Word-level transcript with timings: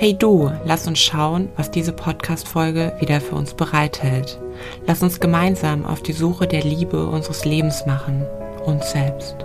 Hey 0.00 0.16
du, 0.16 0.50
lass 0.64 0.86
uns 0.86 0.98
schauen, 0.98 1.50
was 1.58 1.70
diese 1.70 1.92
Podcast-Folge 1.92 2.94
wieder 3.00 3.20
für 3.20 3.34
uns 3.34 3.52
bereithält. 3.52 4.40
Lass 4.86 5.02
uns 5.02 5.20
gemeinsam 5.20 5.84
auf 5.84 6.02
die 6.02 6.14
Suche 6.14 6.46
der 6.46 6.62
Liebe 6.62 7.06
unseres 7.06 7.44
Lebens 7.44 7.84
machen, 7.84 8.24
uns 8.64 8.92
selbst. 8.92 9.36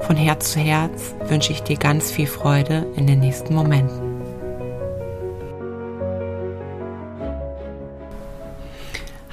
Von 0.00 0.16
Herz 0.16 0.52
zu 0.52 0.58
Herz 0.58 1.14
wünsche 1.28 1.52
ich 1.52 1.62
dir 1.64 1.76
ganz 1.76 2.10
viel 2.10 2.26
Freude 2.26 2.86
in 2.96 3.06
den 3.06 3.20
nächsten 3.20 3.54
Momenten. 3.54 4.00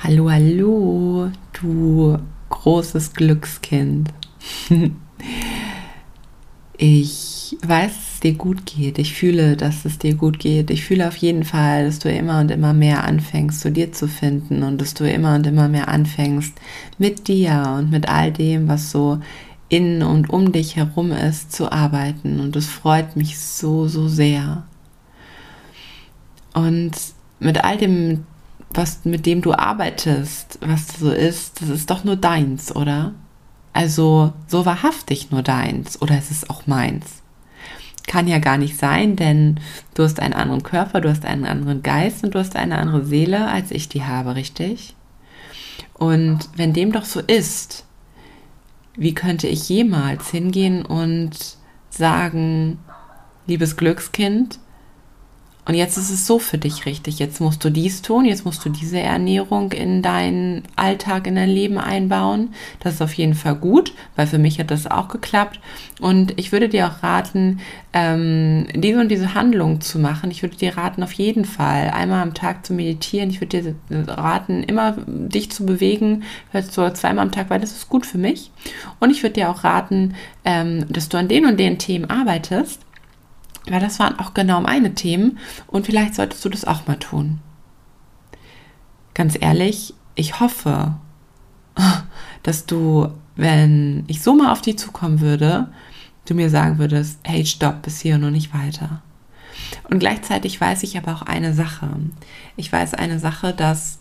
Hallo, 0.04 0.29
hallo, 0.29 1.31
du 1.61 2.20
großes 2.49 3.13
Glückskind. 3.13 4.09
Ich 6.79 7.57
weiß, 7.65 7.91
dir 8.20 8.34
gut 8.34 8.65
geht. 8.65 8.99
Ich 8.99 9.13
fühle, 9.13 9.57
dass 9.57 9.85
es 9.85 9.99
dir 9.99 10.16
gut 10.16 10.39
geht. 10.39 10.70
Ich 10.70 10.84
fühle 10.85 11.08
auf 11.08 11.17
jeden 11.17 11.44
Fall, 11.44 11.85
dass 11.85 11.99
du 11.99 12.12
immer 12.12 12.39
und 12.39 12.52
immer 12.52 12.73
mehr 12.73 13.03
anfängst, 13.03 13.62
zu 13.62 13.71
dir 13.71 13.91
zu 13.91 14.08
finden 14.08 14.63
und 14.63 14.80
dass 14.80 14.94
du 14.94 15.09
immer 15.09 15.35
und 15.35 15.48
immer 15.48 15.67
mehr 15.67 15.88
anfängst, 15.88 16.53
mit 16.98 17.27
dir 17.27 17.75
und 17.77 17.91
mit 17.91 18.09
all 18.09 18.31
dem, 18.31 18.67
was 18.67 18.91
so 18.91 19.20
in 19.70 20.02
und 20.02 20.30
um 20.30 20.52
dich 20.52 20.75
herum 20.75 21.11
ist, 21.11 21.52
zu 21.52 21.72
arbeiten. 21.72 22.39
Und 22.39 22.55
es 22.55 22.67
freut 22.67 23.16
mich 23.16 23.38
so, 23.38 23.88
so 23.88 24.08
sehr. 24.08 24.63
Und 26.53 26.94
mit 27.39 27.63
all 27.63 27.77
dem, 27.77 28.25
was, 28.70 29.05
mit 29.05 29.25
dem 29.25 29.41
du 29.41 29.53
arbeitest, 29.53 30.59
was 30.61 30.99
so 30.99 31.11
ist, 31.11 31.61
das 31.61 31.70
ist 31.70 31.89
doch 31.89 32.03
nur 32.03 32.16
deins, 32.16 32.75
oder? 32.75 33.13
Also 33.73 34.34
so 34.47 34.66
wahrhaftig 34.66 35.30
nur 35.30 35.44
deins 35.44 36.02
oder 36.02 36.17
ist 36.17 36.31
es 36.31 36.49
auch 36.49 36.66
meins? 36.66 37.22
Kann 38.07 38.27
ja 38.27 38.39
gar 38.39 38.57
nicht 38.57 38.77
sein, 38.77 39.16
denn 39.16 39.59
du 39.93 40.03
hast 40.03 40.20
einen 40.20 40.34
anderen 40.34 40.63
Körper, 40.63 41.02
du 41.02 41.09
hast 41.09 41.25
einen 41.25 41.45
anderen 41.45 41.83
Geist 41.83 42.23
und 42.23 42.33
du 42.33 42.39
hast 42.39 42.55
eine 42.55 42.80
andere 42.80 43.05
Seele, 43.05 43.47
als 43.47 43.69
ich 43.69 43.89
die 43.89 44.03
habe, 44.03 44.36
richtig? 44.36 44.95
Und 45.94 46.49
wenn 46.55 46.73
dem 46.73 46.91
doch 46.91 47.05
so 47.05 47.19
ist, 47.19 47.86
wie 48.95 49.14
könnte 49.14 49.47
ich 49.47 49.69
jemals 49.69 50.31
hingehen 50.31 50.86
und 50.86 51.58
sagen, 51.89 52.80
liebes 53.45 53.77
Glückskind, 53.77 54.59
und 55.68 55.73
jetzt 55.73 55.98
ist 55.98 56.10
es 56.10 56.26
so 56.26 56.40
für 56.40 56.58
dich 56.58 56.86
richtig. 56.86 57.20
Jetzt 57.20 57.42
musst 57.42 57.62
du 57.66 57.70
dies 57.70 58.02
tun, 58.02 58.23
jetzt 58.23 58.46
musst 58.46 58.64
du 58.64 58.70
diese 58.70 59.02
Ernährung 59.02 59.73
in 59.73 60.02
deinen 60.02 60.64
Alltag, 60.78 61.28
in 61.28 61.36
dein 61.36 61.50
Leben 61.50 61.78
einbauen. 61.78 62.54
Das 62.80 62.94
ist 62.94 63.02
auf 63.02 63.14
jeden 63.16 63.34
Fall 63.34 63.56
gut, 63.56 63.94
weil 64.16 64.28
für 64.28 64.38
mich 64.38 64.60
hat 64.60 64.72
das 64.72 64.88
auch 64.88 65.10
geklappt. 65.10 65.60
Und 66.00 66.40
ich 66.40 66.54
würde 66.54 66.70
dir 66.70 66.88
auch 66.88 67.04
raten, 67.04 67.60
ähm, 67.92 68.68
diese 68.76 69.02
und 69.02 69.10
diese 69.10 69.34
Handlung 69.34 69.82
zu 69.82 70.00
machen. 70.00 70.32
Ich 70.32 70.42
würde 70.42 70.56
dir 70.56 70.78
raten, 70.78 71.04
auf 71.04 71.12
jeden 71.12 71.44
Fall 71.44 71.90
einmal 71.90 72.22
am 72.22 72.34
Tag 72.34 72.66
zu 72.66 72.73
meditieren. 72.73 73.30
Ich 73.30 73.42
würde 73.42 73.62
dir 73.62 73.76
raten, 74.08 74.64
immer 74.64 74.95
dich 75.06 75.52
zu 75.52 75.66
bewegen, 75.66 76.23
vielleicht 76.50 76.72
so 76.72 76.90
zweimal 76.92 77.26
am 77.26 77.32
Tag, 77.34 77.50
weil 77.50 77.60
das 77.60 77.73
ist 77.73 77.90
gut 77.90 78.06
für 78.06 78.18
mich. 78.18 78.52
Und 79.02 79.10
ich 79.10 79.22
würde 79.22 79.34
dir 79.34 79.50
auch 79.50 79.66
raten, 79.66 80.16
ähm, 80.45 80.86
dass 80.88 81.10
du 81.10 81.18
an 81.18 81.28
den 81.28 81.45
und 81.45 81.60
den 81.60 81.78
Themen 81.78 82.10
arbeitest 82.10 82.86
weil 83.72 83.80
das 83.80 84.00
waren 84.00 84.20
auch 84.20 84.34
genau 84.34 84.62
meine 84.62 84.94
Themen 84.94 85.40
und 85.68 85.86
vielleicht 85.86 86.16
solltest 86.16 86.44
du 86.44 86.50
das 86.50 86.66
auch 86.66 86.88
mal 86.88 86.98
tun. 86.98 87.40
Ganz 89.14 89.38
ehrlich, 89.40 89.94
ich 90.16 90.40
hoffe, 90.40 90.96
dass 92.44 92.66
du, 92.66 93.10
wenn 93.36 94.04
ich 94.08 94.22
so 94.22 94.36
mal 94.36 94.52
auf 94.52 94.62
dich 94.62 94.78
zukommen 94.78 95.22
würde, 95.22 95.70
du 96.26 96.36
mir 96.36 96.50
sagen 96.50 96.78
würdest, 96.78 97.20
hey, 97.23 97.45
stopp, 97.45 97.84
bis 97.84 98.02
hier 98.02 98.16
und 98.16 98.32
nicht 98.32 98.54
weiter. 98.54 99.02
Und 99.90 100.00
gleichzeitig 100.00 100.60
weiß 100.60 100.84
ich 100.84 100.98
aber 100.98 101.14
auch 101.14 101.22
eine 101.22 101.54
Sache. 101.54 101.90
Ich 102.56 102.72
weiß 102.72 102.94
eine 102.94 103.20
Sache, 103.20 103.54
dass, 103.54 104.00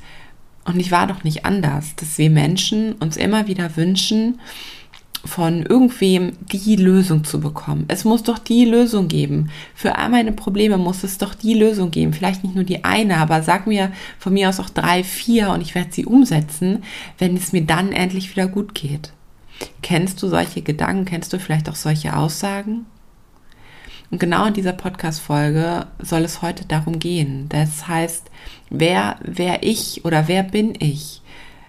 und 0.65 0.79
ich 0.79 0.91
war 0.91 1.07
doch 1.07 1.25
nicht 1.25 1.45
anders, 1.45 1.95
dass 1.97 2.19
wir 2.19 2.31
Menschen 2.31 2.95
uns 2.95 3.17
immer 3.17 3.47
wieder 3.47 3.77
wünschen, 3.77 4.41
von 5.27 5.63
irgendwem 5.63 6.33
die 6.53 6.77
Lösung 6.77 7.25
zu 7.25 7.41
bekommen. 7.41 7.85
Es 7.89 8.05
muss 8.05 8.23
doch 8.23 8.39
die 8.39 8.65
Lösung 8.65 9.09
geben. 9.09 9.51
Für 9.75 9.97
all 9.97 10.09
meine 10.09 10.33
Probleme 10.33 10.79
muss 10.79 11.05
es 11.05 11.19
doch 11.19 11.35
die 11.35 11.55
Lösung 11.55 11.91
geben. 11.91 12.13
Vielleicht 12.13 12.45
nicht 12.45 12.55
nur 12.55 12.65
die 12.65 12.85
eine, 12.85 13.19
aber 13.19 13.43
sag 13.43 13.67
mir 13.67 13.93
von 14.19 14.33
mir 14.33 14.49
aus 14.49 14.61
auch 14.61 14.71
drei, 14.71 15.05
vier 15.05 15.51
und 15.51 15.61
ich 15.61 15.75
werde 15.75 15.93
sie 15.93 16.07
umsetzen, 16.07 16.85
wenn 17.19 17.37
es 17.37 17.53
mir 17.53 17.63
dann 17.63 17.93
endlich 17.93 18.31
wieder 18.35 18.47
gut 18.47 18.75
geht. 18.75 19.13
Kennst 19.83 20.23
du 20.23 20.29
solche 20.29 20.63
Gedanken? 20.63 21.05
Kennst 21.05 21.33
du 21.33 21.39
vielleicht 21.39 21.69
auch 21.69 21.75
solche 21.75 22.17
Aussagen? 22.17 22.87
Und 24.11 24.21
genau 24.21 24.47
in 24.47 24.55
dieser 24.55 24.73
Podcast-Folge 24.73 25.87
soll 25.99 26.23
es 26.23 26.43
heute 26.43 26.65
darum 26.65 26.99
gehen. 26.99 27.49
Das 27.49 27.89
heißt, 27.89 28.31
wer, 28.71 29.17
wer 29.23 29.63
ich 29.63 30.05
oder 30.05 30.29
wer 30.29 30.43
bin 30.43 30.75
ich, 30.79 31.23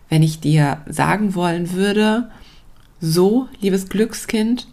wenn 0.09 0.21
ich 0.21 0.39
dir 0.39 0.81
sagen 0.87 1.33
wollen 1.35 1.73
würde, 1.73 2.29
so, 2.99 3.47
liebes 3.59 3.89
Glückskind, 3.89 4.67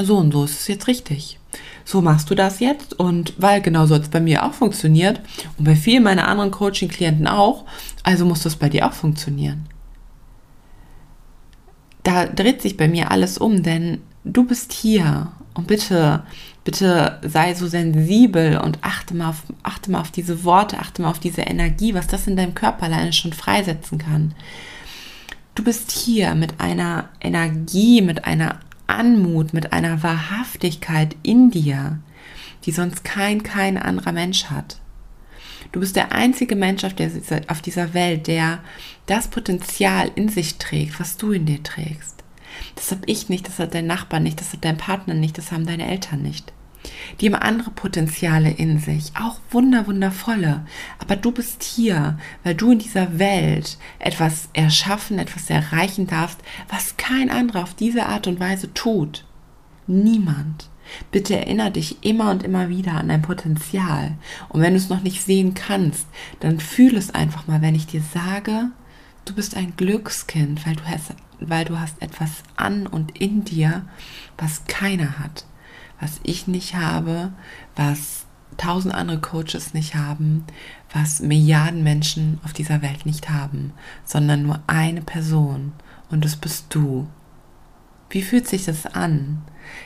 so 0.00 0.16
und 0.16 0.32
so 0.32 0.44
ist 0.44 0.60
es 0.60 0.68
jetzt 0.68 0.86
richtig. 0.86 1.38
So 1.84 2.00
machst 2.00 2.30
du 2.30 2.34
das 2.34 2.60
jetzt 2.60 2.98
und 2.98 3.34
weil 3.38 3.60
genau 3.60 3.86
so 3.86 3.94
hat 3.94 4.02
es 4.02 4.08
bei 4.08 4.20
mir 4.20 4.44
auch 4.44 4.52
funktioniert 4.52 5.20
und 5.58 5.64
bei 5.64 5.74
vielen 5.74 6.04
meiner 6.04 6.28
anderen 6.28 6.50
Coaching-Klienten 6.50 7.26
auch, 7.26 7.64
also 8.02 8.24
muss 8.24 8.42
das 8.42 8.56
bei 8.56 8.68
dir 8.68 8.86
auch 8.86 8.92
funktionieren. 8.92 9.66
Da 12.02 12.26
dreht 12.26 12.62
sich 12.62 12.76
bei 12.76 12.88
mir 12.88 13.10
alles 13.10 13.38
um, 13.38 13.62
denn 13.62 14.00
du 14.24 14.44
bist 14.44 14.72
hier 14.72 15.32
und 15.54 15.66
bitte, 15.66 16.22
bitte 16.64 17.18
sei 17.22 17.54
so 17.54 17.66
sensibel 17.66 18.58
und 18.58 18.78
achte 18.82 19.14
mal 19.14 19.30
auf, 19.30 19.42
achte 19.62 19.90
mal 19.90 20.00
auf 20.00 20.10
diese 20.10 20.44
Worte, 20.44 20.78
achte 20.78 21.02
mal 21.02 21.10
auf 21.10 21.18
diese 21.18 21.42
Energie, 21.42 21.94
was 21.94 22.06
das 22.06 22.26
in 22.26 22.36
deinem 22.36 22.54
Körper 22.54 22.84
alleine 22.84 23.12
schon 23.12 23.32
freisetzen 23.32 23.98
kann. 23.98 24.34
Du 25.60 25.64
bist 25.64 25.90
hier 25.90 26.34
mit 26.34 26.58
einer 26.58 27.10
Energie, 27.20 28.00
mit 28.00 28.24
einer 28.24 28.60
Anmut, 28.86 29.52
mit 29.52 29.74
einer 29.74 30.02
Wahrhaftigkeit 30.02 31.14
in 31.22 31.50
dir, 31.50 31.98
die 32.64 32.72
sonst 32.72 33.04
kein, 33.04 33.42
kein 33.42 33.76
anderer 33.76 34.12
Mensch 34.12 34.46
hat. 34.46 34.80
Du 35.70 35.80
bist 35.80 35.96
der 35.96 36.12
einzige 36.12 36.56
Mensch 36.56 36.82
auf, 36.84 36.94
der, 36.94 37.10
auf 37.48 37.60
dieser 37.60 37.92
Welt, 37.92 38.26
der 38.26 38.60
das 39.04 39.28
Potenzial 39.28 40.10
in 40.14 40.30
sich 40.30 40.56
trägt, 40.56 40.98
was 40.98 41.18
du 41.18 41.30
in 41.30 41.44
dir 41.44 41.62
trägst. 41.62 42.24
Das 42.74 42.90
habe 42.90 43.02
ich 43.04 43.28
nicht, 43.28 43.46
das 43.46 43.58
hat 43.58 43.74
dein 43.74 43.86
Nachbar 43.86 44.18
nicht, 44.18 44.40
das 44.40 44.54
hat 44.54 44.64
dein 44.64 44.78
Partner 44.78 45.12
nicht, 45.12 45.36
das 45.36 45.52
haben 45.52 45.66
deine 45.66 45.86
Eltern 45.90 46.22
nicht. 46.22 46.54
Die 47.20 47.26
haben 47.26 47.34
andere 47.34 47.70
Potenziale 47.70 48.50
in 48.50 48.78
sich, 48.78 49.12
auch 49.14 49.38
wunder, 49.50 49.86
wundervolle. 49.86 50.64
Aber 50.98 51.16
du 51.16 51.32
bist 51.32 51.62
hier, 51.62 52.18
weil 52.44 52.54
du 52.54 52.72
in 52.72 52.78
dieser 52.78 53.18
Welt 53.18 53.78
etwas 53.98 54.48
erschaffen, 54.52 55.18
etwas 55.18 55.50
erreichen 55.50 56.06
darfst, 56.06 56.40
was 56.68 56.96
kein 56.96 57.30
anderer 57.30 57.62
auf 57.62 57.74
diese 57.74 58.06
Art 58.06 58.26
und 58.26 58.40
Weise 58.40 58.72
tut. 58.72 59.26
Niemand. 59.86 60.70
Bitte 61.12 61.36
erinnere 61.36 61.70
dich 61.70 62.04
immer 62.04 62.30
und 62.30 62.42
immer 62.42 62.68
wieder 62.68 62.94
an 62.94 63.08
dein 63.08 63.22
Potenzial. 63.22 64.16
Und 64.48 64.60
wenn 64.60 64.72
du 64.72 64.78
es 64.78 64.88
noch 64.88 65.02
nicht 65.02 65.22
sehen 65.22 65.54
kannst, 65.54 66.06
dann 66.40 66.58
fühle 66.58 66.98
es 66.98 67.14
einfach 67.14 67.46
mal, 67.46 67.62
wenn 67.62 67.76
ich 67.76 67.86
dir 67.86 68.02
sage, 68.02 68.70
du 69.24 69.34
bist 69.34 69.56
ein 69.56 69.74
Glückskind, 69.76 70.66
weil 70.66 70.74
du 70.76 70.84
hast, 70.84 71.14
weil 71.38 71.64
du 71.64 71.78
hast 71.78 72.02
etwas 72.02 72.42
an 72.56 72.88
und 72.88 73.16
in 73.18 73.44
dir, 73.44 73.84
was 74.36 74.64
keiner 74.64 75.20
hat 75.20 75.44
was 76.00 76.20
ich 76.22 76.46
nicht 76.46 76.74
habe, 76.74 77.32
was 77.76 78.26
tausend 78.56 78.94
andere 78.94 79.20
Coaches 79.20 79.74
nicht 79.74 79.94
haben, 79.94 80.44
was 80.92 81.20
Milliarden 81.20 81.82
Menschen 81.82 82.40
auf 82.44 82.52
dieser 82.52 82.82
Welt 82.82 83.06
nicht 83.06 83.30
haben, 83.30 83.72
sondern 84.04 84.42
nur 84.42 84.60
eine 84.66 85.02
Person 85.02 85.72
und 86.10 86.24
das 86.24 86.36
bist 86.36 86.66
du. 86.70 87.06
Wie 88.10 88.22
fühlt 88.22 88.48
sich 88.48 88.64
das 88.64 88.86
an? 88.86 89.42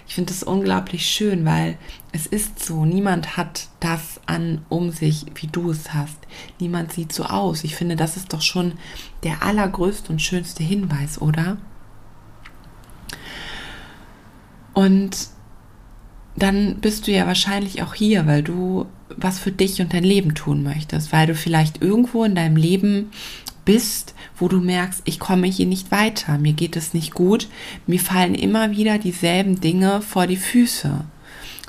Ich 0.07 0.15
finde 0.15 0.33
es 0.33 0.43
unglaublich 0.43 1.05
schön, 1.07 1.45
weil 1.45 1.77
es 2.13 2.27
ist 2.27 2.65
so, 2.65 2.87
niemand 2.87 3.37
hat 3.37 3.69
das 3.81 4.19
an 4.25 4.65
um 4.71 4.91
sich, 4.91 5.27
wie 5.35 5.47
du 5.47 5.71
es 5.71 5.93
hast. 5.93 6.17
Niemand 6.59 6.93
sieht 6.93 7.13
so 7.13 7.25
aus. 7.25 7.65
Ich 7.65 7.77
finde, 7.77 7.97
das 7.97 8.17
ist 8.17 8.33
doch 8.33 8.41
schon 8.41 8.73
der 9.25 9.43
allergrößte 9.43 10.11
und 10.11 10.23
schönste 10.23 10.63
Hinweis, 10.63 11.21
oder? 11.21 11.59
Und 14.73 15.34
dann 16.37 16.77
bist 16.77 17.07
du 17.07 17.13
ja 17.13 17.27
wahrscheinlich 17.27 17.83
auch 17.83 17.95
hier, 17.95 18.27
weil 18.27 18.43
du 18.43 18.87
was 19.17 19.39
für 19.39 19.53
dich 19.53 19.81
und 19.81 19.93
dein 19.93 20.05
Leben 20.05 20.35
tun 20.35 20.63
möchtest, 20.63 21.13
weil 21.13 21.27
du 21.27 21.35
vielleicht 21.35 21.83
irgendwo 21.83 22.25
in 22.25 22.35
deinem 22.35 22.57
Leben 22.57 23.11
bist, 23.65 24.15
wo 24.37 24.49
du 24.49 24.61
merkst, 24.61 25.03
ich 25.05 25.19
komme 25.19 25.47
hier 25.47 25.67
nicht 25.67 25.91
weiter, 25.91 26.39
mir 26.39 26.53
geht 26.53 26.77
es 26.77 26.93
nicht 26.93 27.15
gut, 27.15 27.49
mir 27.87 28.01
fallen 28.01 28.35
immer 28.35 28.73
wieder 28.73 28.99
dieselben 28.99 29.61
Dinge 29.61 30.03
vor 30.03 30.27
die 30.27 30.37
Füße. 30.37 31.05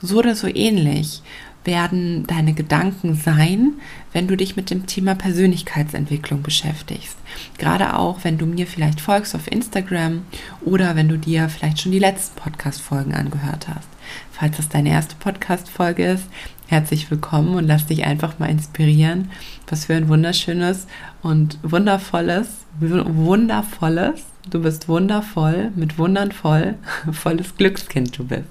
So 0.01 0.17
oder 0.17 0.35
so 0.35 0.47
ähnlich 0.47 1.21
werden 1.63 2.27
deine 2.27 2.53
Gedanken 2.53 3.15
sein, 3.15 3.73
wenn 4.13 4.27
du 4.27 4.37
dich 4.37 4.55
mit 4.55 4.69
dem 4.69 4.85
Thema 4.85 5.15
Persönlichkeitsentwicklung 5.15 6.43
beschäftigst. 6.43 7.17
Gerade 7.57 7.97
auch, 7.97 8.23
wenn 8.23 8.37
du 8.37 8.45
mir 8.45 8.67
vielleicht 8.67 9.01
folgst 9.01 9.35
auf 9.35 9.51
Instagram 9.51 10.23
oder 10.61 10.95
wenn 10.95 11.09
du 11.09 11.17
dir 11.17 11.49
vielleicht 11.49 11.81
schon 11.81 11.91
die 11.91 11.99
letzten 11.99 12.39
Podcast-Folgen 12.39 13.13
angehört 13.13 13.67
hast. 13.67 13.94
Falls 14.37 14.57
das 14.57 14.67
deine 14.67 14.89
erste 14.89 15.15
Podcast-Folge 15.15 16.05
ist, 16.05 16.25
herzlich 16.67 17.09
willkommen 17.09 17.55
und 17.55 17.67
lass 17.67 17.85
dich 17.85 18.03
einfach 18.03 18.37
mal 18.37 18.49
inspirieren. 18.49 19.31
Was 19.69 19.85
für 19.85 19.95
ein 19.95 20.09
wunderschönes 20.09 20.87
und 21.21 21.57
wundervolles, 21.63 22.65
wundervolles, 22.79 24.23
du 24.49 24.61
bist 24.61 24.89
wundervoll, 24.89 25.71
mit 25.75 25.97
Wundern 25.97 26.33
voll, 26.33 26.75
volles 27.11 27.55
Glückskind 27.55 28.17
du 28.17 28.25
bist. 28.25 28.43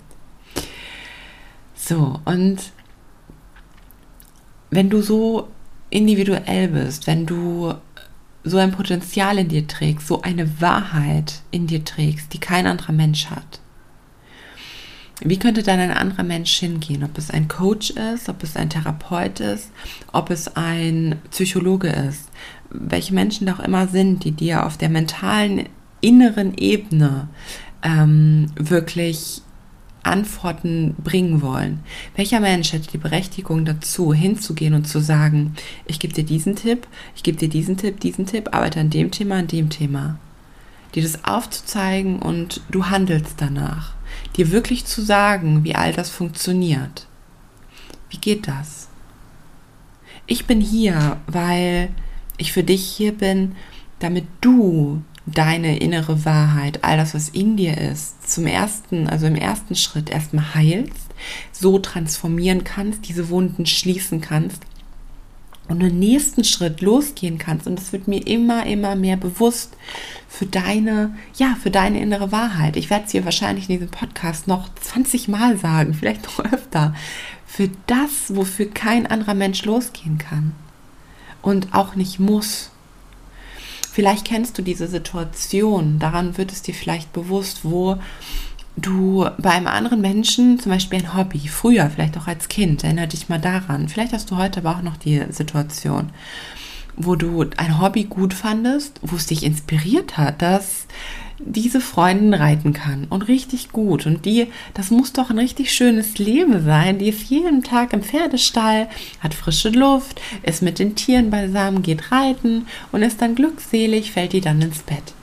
So, 1.75 2.19
und 2.25 2.72
wenn 4.70 4.88
du 4.88 5.02
so 5.02 5.48
individuell 5.90 6.69
bist, 6.69 7.06
wenn 7.06 7.26
du 7.26 7.75
so 8.42 8.56
ein 8.56 8.72
Potenzial 8.72 9.36
in 9.38 9.48
dir 9.48 9.66
trägst, 9.66 10.06
so 10.06 10.22
eine 10.22 10.62
Wahrheit 10.62 11.42
in 11.50 11.66
dir 11.66 11.84
trägst, 11.84 12.32
die 12.32 12.40
kein 12.40 12.66
anderer 12.66 12.92
Mensch 12.92 13.26
hat, 13.26 13.60
wie 15.20 15.38
könnte 15.38 15.62
dann 15.62 15.78
ein 15.78 15.93
anderer 15.93 16.25
Mensch 16.25 16.58
hingehen? 16.58 17.05
Ob 17.05 17.16
es 17.19 17.31
ein 17.31 17.49
Coach 17.49 17.90
ist, 17.90 18.28
ob 18.28 18.43
es 18.43 18.56
ein 18.56 18.70
Therapeut 18.70 19.40
ist, 19.40 19.70
ob 20.12 20.31
es 20.31 20.56
ein 20.56 21.16
Psychologe 21.31 21.88
ist, 21.88 22.31
welche 22.70 23.14
Menschen 23.14 23.46
da 23.46 23.55
auch 23.55 23.61
immer 23.61 23.87
sind, 23.87 24.25
die 24.25 24.32
dir 24.32 24.66
auf 24.66 24.76
der 24.76 24.88
mentalen, 24.88 25.69
inneren 26.00 26.55
Ebene 26.58 27.28
ähm, 27.82 28.46
wirklich 28.56 29.43
Antworten 30.02 30.94
bringen 31.02 31.40
wollen. 31.40 31.81
Welcher 32.14 32.40
Mensch 32.40 32.72
hätte 32.72 32.90
die 32.90 32.99
Berechtigung 32.99 33.64
dazu, 33.64 34.12
hinzugehen 34.12 34.75
und 34.75 34.87
zu 34.87 35.00
sagen, 35.00 35.55
ich 35.87 35.99
gebe 35.99 36.12
dir 36.12 36.25
diesen 36.25 36.56
Tipp, 36.56 36.87
ich 37.17 37.22
gebe 37.22 37.38
dir 37.38 37.49
diesen 37.49 37.78
Tipp, 37.78 38.00
diesen 38.00 38.26
Tipp, 38.26 38.50
arbeite 38.52 38.81
an 38.81 38.90
dem 38.90 39.10
Thema, 39.10 39.37
an 39.37 39.46
dem 39.46 39.70
Thema. 39.70 40.19
Dir 40.94 41.02
das 41.02 41.25
aufzuzeigen 41.25 42.19
und 42.19 42.60
du 42.70 42.87
handelst 42.87 43.37
danach 43.38 43.94
dir 44.36 44.50
wirklich 44.50 44.84
zu 44.84 45.02
sagen, 45.02 45.64
wie 45.64 45.75
all 45.75 45.92
das 45.92 46.10
funktioniert. 46.10 47.06
Wie 48.10 48.19
geht 48.19 48.48
das? 48.48 48.88
Ich 50.26 50.46
bin 50.46 50.60
hier, 50.60 51.19
weil 51.26 51.90
ich 52.36 52.52
für 52.52 52.64
dich 52.64 52.84
hier 52.84 53.12
bin, 53.12 53.54
damit 53.98 54.26
du 54.40 55.02
deine 55.26 55.78
innere 55.78 56.25
Wahrheit, 56.25 56.84
all 56.84 56.96
das, 56.96 57.14
was 57.14 57.31
in 57.31 57.56
dir 57.56 57.78
ist, 57.78 58.31
zum 58.31 58.46
ersten, 58.46 59.08
also 59.08 59.26
im 59.26 59.36
ersten 59.36 59.75
Schritt 59.75 60.10
erstmal 60.10 60.54
heilst, 60.54 61.14
so 61.52 61.78
transformieren 61.78 62.64
kannst, 62.64 63.08
diese 63.08 63.31
Wunden 63.31 63.66
schließen 63.66 64.20
kannst 64.20 64.62
und 65.69 65.81
den 65.81 65.99
nächsten 65.99 66.44
Schritt 66.44 66.81
losgehen 66.81 67.38
kannst. 67.38 67.66
Und 67.66 67.78
es 67.78 67.93
wird 67.93 68.06
mir 68.06 68.26
immer, 68.26 68.66
immer 68.66 68.96
mehr 68.96 69.16
bewusst 69.16 69.76
für 70.28 70.46
deine, 70.46 71.16
ja, 71.37 71.56
für 71.62 71.70
deine 71.70 72.00
innere 72.00 72.32
Wahrheit. 72.32 72.76
Ich 72.76 72.90
werde 72.90 73.06
es 73.06 73.12
dir 73.12 73.25
wahrscheinlich 73.25 73.69
in 73.69 73.78
diesem 73.78 73.90
Podcast 73.90 74.46
noch 74.46 74.69
20 74.75 75.28
Mal 75.28 75.56
sagen, 75.56 75.94
vielleicht 75.94 76.25
noch 76.25 76.52
öfter. 76.52 76.94
Für 77.46 77.70
das, 77.87 78.34
wofür 78.34 78.66
kein 78.66 79.06
anderer 79.06 79.34
Mensch 79.34 79.64
losgehen 79.64 80.19
kann. 80.19 80.52
Und 81.40 81.75
auch 81.75 81.94
nicht 81.94 82.19
muss. 82.19 82.70
Vielleicht 83.93 84.25
kennst 84.25 84.58
du 84.58 84.62
diese 84.62 84.88
Situation, 84.88 86.00
daran 86.00 86.37
wird 86.37 86.50
es 86.50 86.62
dir 86.62 86.75
vielleicht 86.75 87.12
bewusst, 87.12 87.60
wo 87.62 87.96
du 88.76 89.26
bei 89.38 89.50
einem 89.50 89.67
anderen 89.67 90.00
Menschen 90.00 90.59
zum 90.59 90.73
Beispiel 90.73 91.00
ein 91.00 91.17
Hobby, 91.17 91.49
früher 91.49 91.88
vielleicht 91.91 92.19
auch 92.19 92.26
als 92.26 92.49
Kind, 92.49 92.85
erinnere 92.85 93.09
dich 93.09 93.29
mal 93.29 93.41
daran, 93.41 93.88
vielleicht 93.88 94.12
hast 94.12 94.31
du 94.31 94.37
heute 94.37 94.61
aber 94.61 94.76
auch 94.76 94.82
noch 94.82 94.97
die 94.97 95.23
Situation, 95.31 96.11
wo 96.97 97.17
du 97.17 97.44
ein 97.56 97.81
Hobby 97.81 98.05
gut 98.05 98.35
fandest, 98.35 99.00
wo 99.03 99.17
es 99.17 99.26
dich 99.26 99.43
inspiriert 99.43 100.17
hat, 100.17 100.43
dass 100.43 100.87
diese 101.38 101.81
Freundin 101.81 102.32
reiten 102.32 102.73
kann 102.73 103.06
und 103.11 103.29
richtig 103.29 103.73
gut. 103.73 104.06
Und 104.06 104.25
die, 104.25 104.47
das 104.73 104.91
muss 104.91 105.12
doch 105.12 105.31
ein 105.31 105.38
richtig 105.38 105.73
schönes 105.73 106.19
Leben 106.19 106.65
sein, 106.65 106.99
die 106.99 107.09
ist 107.09 107.29
jeden 107.29 107.62
Tag 107.62 107.93
im 107.93 108.03
Pferdestall, 108.03 108.88
hat 109.20 109.35
frische 109.35 109.70
Luft, 109.70 110.20
ist 110.43 110.62
mit 110.62 110.79
den 110.79 110.94
Tieren 110.94 111.31
beisammen, 111.31 111.82
geht 111.82 112.12
reiten 112.12 112.67
und 112.93 113.03
ist 113.03 113.20
dann 113.20 113.35
glückselig, 113.35 114.12
fällt 114.12 114.32
die 114.32 114.41
dann 114.41 114.62
ins 114.62 114.82
Bett. 114.82 115.15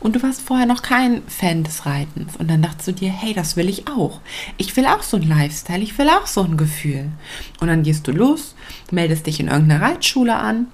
Und 0.00 0.16
du 0.16 0.22
warst 0.22 0.40
vorher 0.40 0.66
noch 0.66 0.82
kein 0.82 1.22
Fan 1.28 1.64
des 1.64 1.86
Reitens. 1.86 2.36
Und 2.36 2.50
dann 2.50 2.62
dachtest 2.62 2.88
du 2.88 2.92
dir, 2.92 3.10
hey, 3.10 3.34
das 3.34 3.56
will 3.56 3.68
ich 3.68 3.88
auch. 3.88 4.20
Ich 4.56 4.76
will 4.76 4.86
auch 4.86 5.02
so 5.02 5.16
ein 5.16 5.28
Lifestyle, 5.28 5.82
ich 5.82 5.96
will 5.98 6.08
auch 6.08 6.26
so 6.26 6.42
ein 6.42 6.56
Gefühl. 6.56 7.08
Und 7.60 7.68
dann 7.68 7.82
gehst 7.82 8.06
du 8.06 8.12
los, 8.12 8.54
meldest 8.90 9.26
dich 9.26 9.40
in 9.40 9.48
irgendeiner 9.48 9.82
Reitschule 9.82 10.34
an 10.34 10.66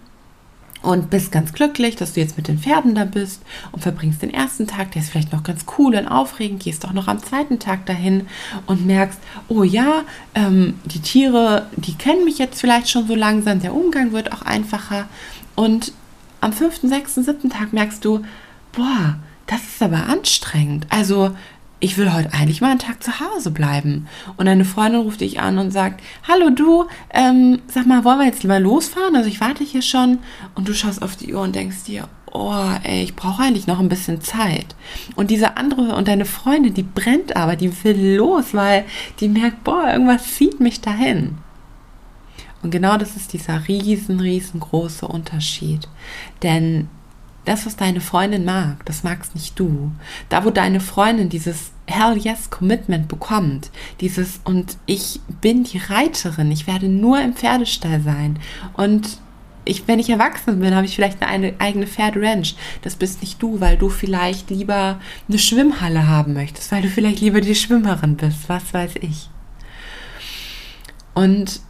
und 0.82 1.10
bist 1.10 1.32
ganz 1.32 1.52
glücklich, 1.52 1.96
dass 1.96 2.12
du 2.12 2.20
jetzt 2.20 2.36
mit 2.36 2.48
den 2.48 2.58
Pferden 2.58 2.94
da 2.94 3.04
bist 3.04 3.42
und 3.70 3.82
verbringst 3.82 4.20
den 4.20 4.34
ersten 4.34 4.66
Tag, 4.66 4.90
der 4.92 5.02
ist 5.02 5.10
vielleicht 5.10 5.32
noch 5.32 5.44
ganz 5.44 5.64
cool 5.78 5.94
und 5.94 6.08
aufregend, 6.08 6.62
gehst 6.62 6.84
auch 6.84 6.92
noch 6.92 7.08
am 7.08 7.22
zweiten 7.22 7.58
Tag 7.58 7.86
dahin 7.86 8.26
und 8.66 8.84
merkst, 8.84 9.20
oh 9.48 9.62
ja, 9.62 10.02
ähm, 10.34 10.74
die 10.84 11.00
Tiere, 11.00 11.66
die 11.76 11.94
kennen 11.94 12.24
mich 12.24 12.38
jetzt 12.38 12.60
vielleicht 12.60 12.90
schon 12.90 13.06
so 13.06 13.14
langsam, 13.14 13.60
der 13.60 13.74
Umgang 13.74 14.12
wird 14.12 14.32
auch 14.32 14.42
einfacher 14.42 15.08
und 15.54 15.92
am 16.40 16.52
fünften, 16.52 16.88
sechsten, 16.88 17.22
siebten 17.22 17.50
Tag 17.50 17.72
merkst 17.72 18.04
du, 18.04 18.24
boah, 18.72 19.16
das 19.46 19.62
ist 19.62 19.82
aber 19.82 20.08
anstrengend. 20.08 20.86
Also 20.88 21.34
ich 21.82 21.98
will 21.98 22.12
heute 22.12 22.32
eigentlich 22.32 22.60
mal 22.60 22.70
einen 22.70 22.78
Tag 22.78 23.02
zu 23.02 23.18
Hause 23.18 23.50
bleiben. 23.50 24.06
Und 24.36 24.46
eine 24.46 24.64
Freundin 24.64 25.00
ruft 25.00 25.20
dich 25.20 25.40
an 25.40 25.58
und 25.58 25.72
sagt, 25.72 26.00
hallo 26.28 26.50
du, 26.50 26.86
ähm, 27.10 27.60
sag 27.66 27.86
mal, 27.86 28.04
wollen 28.04 28.20
wir 28.20 28.26
jetzt 28.26 28.44
mal 28.44 28.62
losfahren? 28.62 29.16
Also 29.16 29.28
ich 29.28 29.40
warte 29.40 29.64
hier 29.64 29.82
schon. 29.82 30.20
Und 30.54 30.68
du 30.68 30.74
schaust 30.74 31.02
auf 31.02 31.16
die 31.16 31.34
Uhr 31.34 31.42
und 31.42 31.56
denkst 31.56 31.82
dir, 31.84 32.08
oh, 32.32 32.70
ey, 32.84 33.02
ich 33.02 33.16
brauche 33.16 33.42
eigentlich 33.42 33.66
noch 33.66 33.80
ein 33.80 33.88
bisschen 33.88 34.20
Zeit. 34.20 34.76
Und 35.16 35.30
diese 35.30 35.56
andere 35.56 35.96
und 35.96 36.06
deine 36.06 36.24
Freundin, 36.24 36.72
die 36.72 36.84
brennt 36.84 37.36
aber, 37.36 37.56
die 37.56 37.72
will 37.84 38.16
los, 38.16 38.54
weil 38.54 38.84
die 39.18 39.28
merkt, 39.28 39.64
boah, 39.64 39.90
irgendwas 39.92 40.34
zieht 40.36 40.60
mich 40.60 40.80
dahin. 40.80 41.38
Und 42.62 42.70
genau 42.70 42.96
das 42.96 43.16
ist 43.16 43.32
dieser 43.32 43.66
riesen, 43.66 44.20
riesengroße 44.20 45.06
Unterschied. 45.06 45.88
Denn 46.44 46.88
das, 47.44 47.66
was 47.66 47.76
deine 47.76 48.00
Freundin 48.00 48.44
mag, 48.44 48.84
das 48.84 49.02
magst 49.02 49.34
nicht 49.34 49.58
du. 49.58 49.90
Da, 50.28 50.44
wo 50.44 50.50
deine 50.50 50.80
Freundin 50.80 51.28
dieses 51.28 51.72
Hell 51.86 52.16
Yes 52.16 52.50
Commitment 52.50 53.08
bekommt, 53.08 53.70
dieses 54.00 54.40
und 54.44 54.76
ich 54.86 55.20
bin 55.40 55.64
die 55.64 55.78
Reiterin, 55.78 56.50
ich 56.52 56.66
werde 56.66 56.88
nur 56.88 57.20
im 57.20 57.34
Pferdestall 57.34 58.00
sein 58.00 58.38
und 58.74 59.18
ich, 59.64 59.86
wenn 59.86 59.98
ich 59.98 60.10
erwachsen 60.10 60.58
bin, 60.60 60.74
habe 60.74 60.86
ich 60.86 60.96
vielleicht 60.96 61.22
eine 61.22 61.54
eigene 61.58 61.86
Pferderanch. 61.86 62.56
Das 62.82 62.96
bist 62.96 63.20
nicht 63.20 63.40
du, 63.40 63.60
weil 63.60 63.76
du 63.76 63.90
vielleicht 63.90 64.50
lieber 64.50 65.00
eine 65.28 65.38
Schwimmhalle 65.38 66.08
haben 66.08 66.32
möchtest, 66.32 66.72
weil 66.72 66.82
du 66.82 66.88
vielleicht 66.88 67.20
lieber 67.20 67.40
die 67.40 67.54
Schwimmerin 67.54 68.16
bist, 68.16 68.48
was 68.48 68.74
weiß 68.74 68.96
ich. 69.00 69.28
Und 71.14 71.60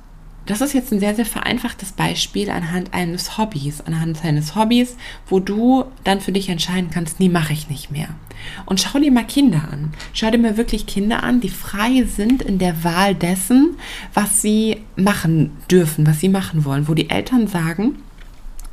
das 0.46 0.60
ist 0.60 0.72
jetzt 0.72 0.92
ein 0.92 1.00
sehr, 1.00 1.14
sehr 1.14 1.26
vereinfachtes 1.26 1.92
Beispiel 1.92 2.50
anhand 2.50 2.92
eines 2.92 3.38
Hobbys, 3.38 3.80
anhand 3.80 4.24
eines 4.24 4.54
Hobbys, 4.56 4.96
wo 5.28 5.40
du 5.40 5.84
dann 6.04 6.20
für 6.20 6.32
dich 6.32 6.48
entscheiden 6.48 6.90
kannst, 6.90 7.20
nee, 7.20 7.28
mache 7.28 7.52
ich 7.52 7.68
nicht 7.68 7.90
mehr. 7.90 8.08
Und 8.66 8.80
schau 8.80 8.98
dir 8.98 9.12
mal 9.12 9.26
Kinder 9.26 9.68
an. 9.70 9.92
Schau 10.12 10.30
dir 10.30 10.38
mal 10.38 10.56
wirklich 10.56 10.86
Kinder 10.86 11.22
an, 11.22 11.40
die 11.40 11.48
frei 11.48 12.04
sind 12.04 12.42
in 12.42 12.58
der 12.58 12.82
Wahl 12.82 13.14
dessen, 13.14 13.76
was 14.14 14.42
sie 14.42 14.78
machen 14.96 15.52
dürfen, 15.70 16.06
was 16.06 16.20
sie 16.20 16.28
machen 16.28 16.64
wollen, 16.64 16.88
wo 16.88 16.94
die 16.94 17.10
Eltern 17.10 17.46
sagen, 17.46 17.98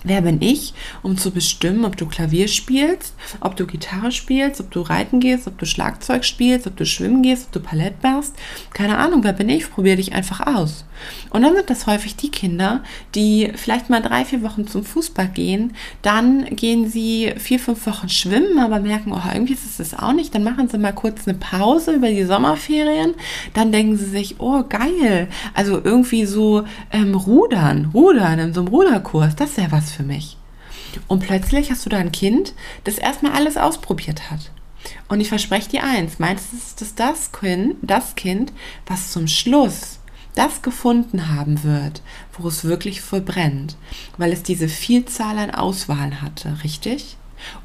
Wer 0.03 0.21
bin 0.21 0.41
ich, 0.41 0.73
um 1.03 1.17
zu 1.17 1.31
bestimmen, 1.31 1.83
ob 1.83 1.97
du 1.97 2.05
Klavier 2.05 2.47
spielst, 2.47 3.15
ob 3.41 3.57
du 3.57 3.67
Gitarre 3.67 4.13
spielst, 4.13 4.61
ob 4.61 4.71
du 4.71 4.79
reiten 4.79 5.19
gehst, 5.19 5.45
ob 5.45 5.57
du 5.57 5.65
Schlagzeug 5.65 6.23
spielst, 6.23 6.67
ob 6.67 6.77
du 6.77 6.85
schwimmen 6.85 7.21
gehst, 7.21 7.47
ob 7.47 7.51
du 7.51 7.59
Palett 7.59 8.01
baust? 8.01 8.33
Keine 8.73 8.97
Ahnung, 8.97 9.25
wer 9.25 9.33
bin 9.33 9.49
ich? 9.49 9.69
Probier 9.69 9.97
dich 9.97 10.13
einfach 10.13 10.47
aus. 10.47 10.85
Und 11.31 11.41
dann 11.41 11.53
sind 11.53 11.69
das 11.69 11.85
häufig 11.85 12.15
die 12.15 12.31
Kinder, 12.31 12.81
die 13.13 13.51
vielleicht 13.55 13.89
mal 13.89 14.01
drei, 14.01 14.23
vier 14.23 14.41
Wochen 14.41 14.67
zum 14.67 14.83
Fußball 14.83 15.27
gehen, 15.27 15.73
dann 16.01 16.45
gehen 16.45 16.89
sie 16.89 17.33
vier, 17.37 17.59
fünf 17.59 17.85
Wochen 17.85 18.07
schwimmen, 18.07 18.59
aber 18.59 18.79
merken, 18.79 19.11
oh, 19.11 19.21
irgendwie 19.33 19.53
ist 19.53 19.65
es 19.65 19.77
das 19.77 19.99
auch 19.99 20.13
nicht. 20.13 20.33
Dann 20.33 20.43
machen 20.43 20.69
sie 20.69 20.77
mal 20.77 20.93
kurz 20.93 21.27
eine 21.27 21.37
Pause 21.37 21.93
über 21.93 22.07
die 22.07 22.23
Sommerferien. 22.23 23.15
Dann 23.53 23.71
denken 23.71 23.97
sie 23.97 24.05
sich, 24.05 24.39
oh, 24.39 24.63
geil. 24.67 25.27
Also 25.53 25.81
irgendwie 25.83 26.25
so 26.25 26.63
ähm, 26.91 27.15
rudern, 27.15 27.91
rudern 27.93 28.39
in 28.39 28.53
so 28.53 28.61
einem 28.61 28.69
Ruderkurs, 28.69 29.35
das 29.35 29.51
ist 29.51 29.57
ja 29.57 29.71
was 29.71 29.88
für 29.91 30.03
mich. 30.03 30.37
Und 31.07 31.19
plötzlich 31.19 31.71
hast 31.71 31.85
du 31.85 31.89
da 31.89 31.97
ein 31.97 32.11
Kind, 32.11 32.53
das 32.83 32.97
erstmal 32.97 33.33
alles 33.33 33.57
ausprobiert 33.57 34.31
hat. 34.31 34.51
Und 35.07 35.19
ich 35.19 35.29
verspreche 35.29 35.69
dir 35.69 35.83
eins, 35.83 36.19
meinst 36.19 36.53
du, 36.53 36.57
dass 36.79 36.95
das 36.95 37.31
Kind, 37.31 37.75
das 37.81 38.15
Kind, 38.15 38.53
was 38.85 39.11
zum 39.11 39.27
Schluss 39.27 39.99
das 40.35 40.61
gefunden 40.61 41.35
haben 41.35 41.63
wird, 41.63 42.01
wo 42.37 42.47
es 42.47 42.63
wirklich 42.63 43.01
vollbrennt, 43.01 43.75
weil 44.17 44.31
es 44.31 44.43
diese 44.43 44.69
Vielzahl 44.69 45.37
an 45.37 45.51
Auswahlen 45.51 46.21
hatte, 46.21 46.57
richtig? 46.63 47.17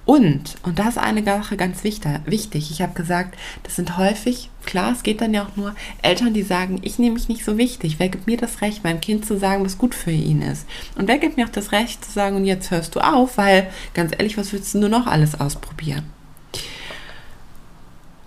Und, 0.05 0.57
und 0.63 0.79
das 0.79 0.91
ist 0.91 0.99
eine 0.99 1.25
Sache 1.25 1.57
ganz 1.57 1.83
wichtig, 1.85 2.71
ich 2.71 2.83
habe 2.83 2.95
gesagt, 2.95 3.39
das 3.63 3.77
sind 3.77 3.97
häufig, 3.97 4.51
klar, 4.65 4.93
es 4.93 5.03
geht 5.03 5.21
dann 5.21 5.35
ja 5.35 5.45
auch 5.45 5.57
nur 5.57 5.75
Eltern, 6.03 6.35
die 6.35 6.43
sagen, 6.43 6.79
ich 6.83 6.99
nehme 6.99 7.15
mich 7.15 7.29
nicht 7.29 7.45
so 7.45 7.59
wichtig, 7.59 7.99
wer 7.99 8.09
gibt 8.09 8.27
mir 8.27 8.37
das 8.37 8.61
Recht, 8.61 8.85
meinem 8.85 9.01
Kind 9.01 9.27
zu 9.27 9.39
sagen, 9.39 9.65
was 9.65 9.79
gut 9.79 9.95
für 9.95 10.11
ihn 10.11 10.43
ist? 10.43 10.67
Und 10.97 11.09
wer 11.09 11.19
gibt 11.19 11.37
mir 11.37 11.47
auch 11.47 11.53
das 11.53 11.73
Recht 11.73 12.05
zu 12.05 12.11
sagen, 12.11 12.37
und 12.37 12.45
jetzt 12.45 12.71
hörst 12.71 12.95
du 12.95 13.01
auf, 13.01 13.39
weil, 13.39 13.71
ganz 13.95 14.13
ehrlich, 14.13 14.37
was 14.37 14.53
willst 14.53 14.75
du 14.75 14.79
nur 14.79 14.89
noch 14.89 15.07
alles 15.07 15.41
ausprobieren? 15.41 16.05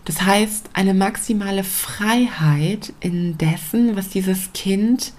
Das 0.05 0.21
heißt, 0.21 0.69
eine 0.71 0.93
maximale 0.93 1.65
Freiheit 1.65 2.93
in 3.01 3.37
dessen, 3.37 3.97
was 3.97 4.07
dieses 4.07 4.53
Kind 4.53 5.11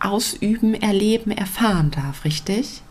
ausüben, 0.00 0.74
erleben, 0.74 1.30
erfahren 1.30 1.90
darf, 1.90 2.24
richtig? 2.24 2.82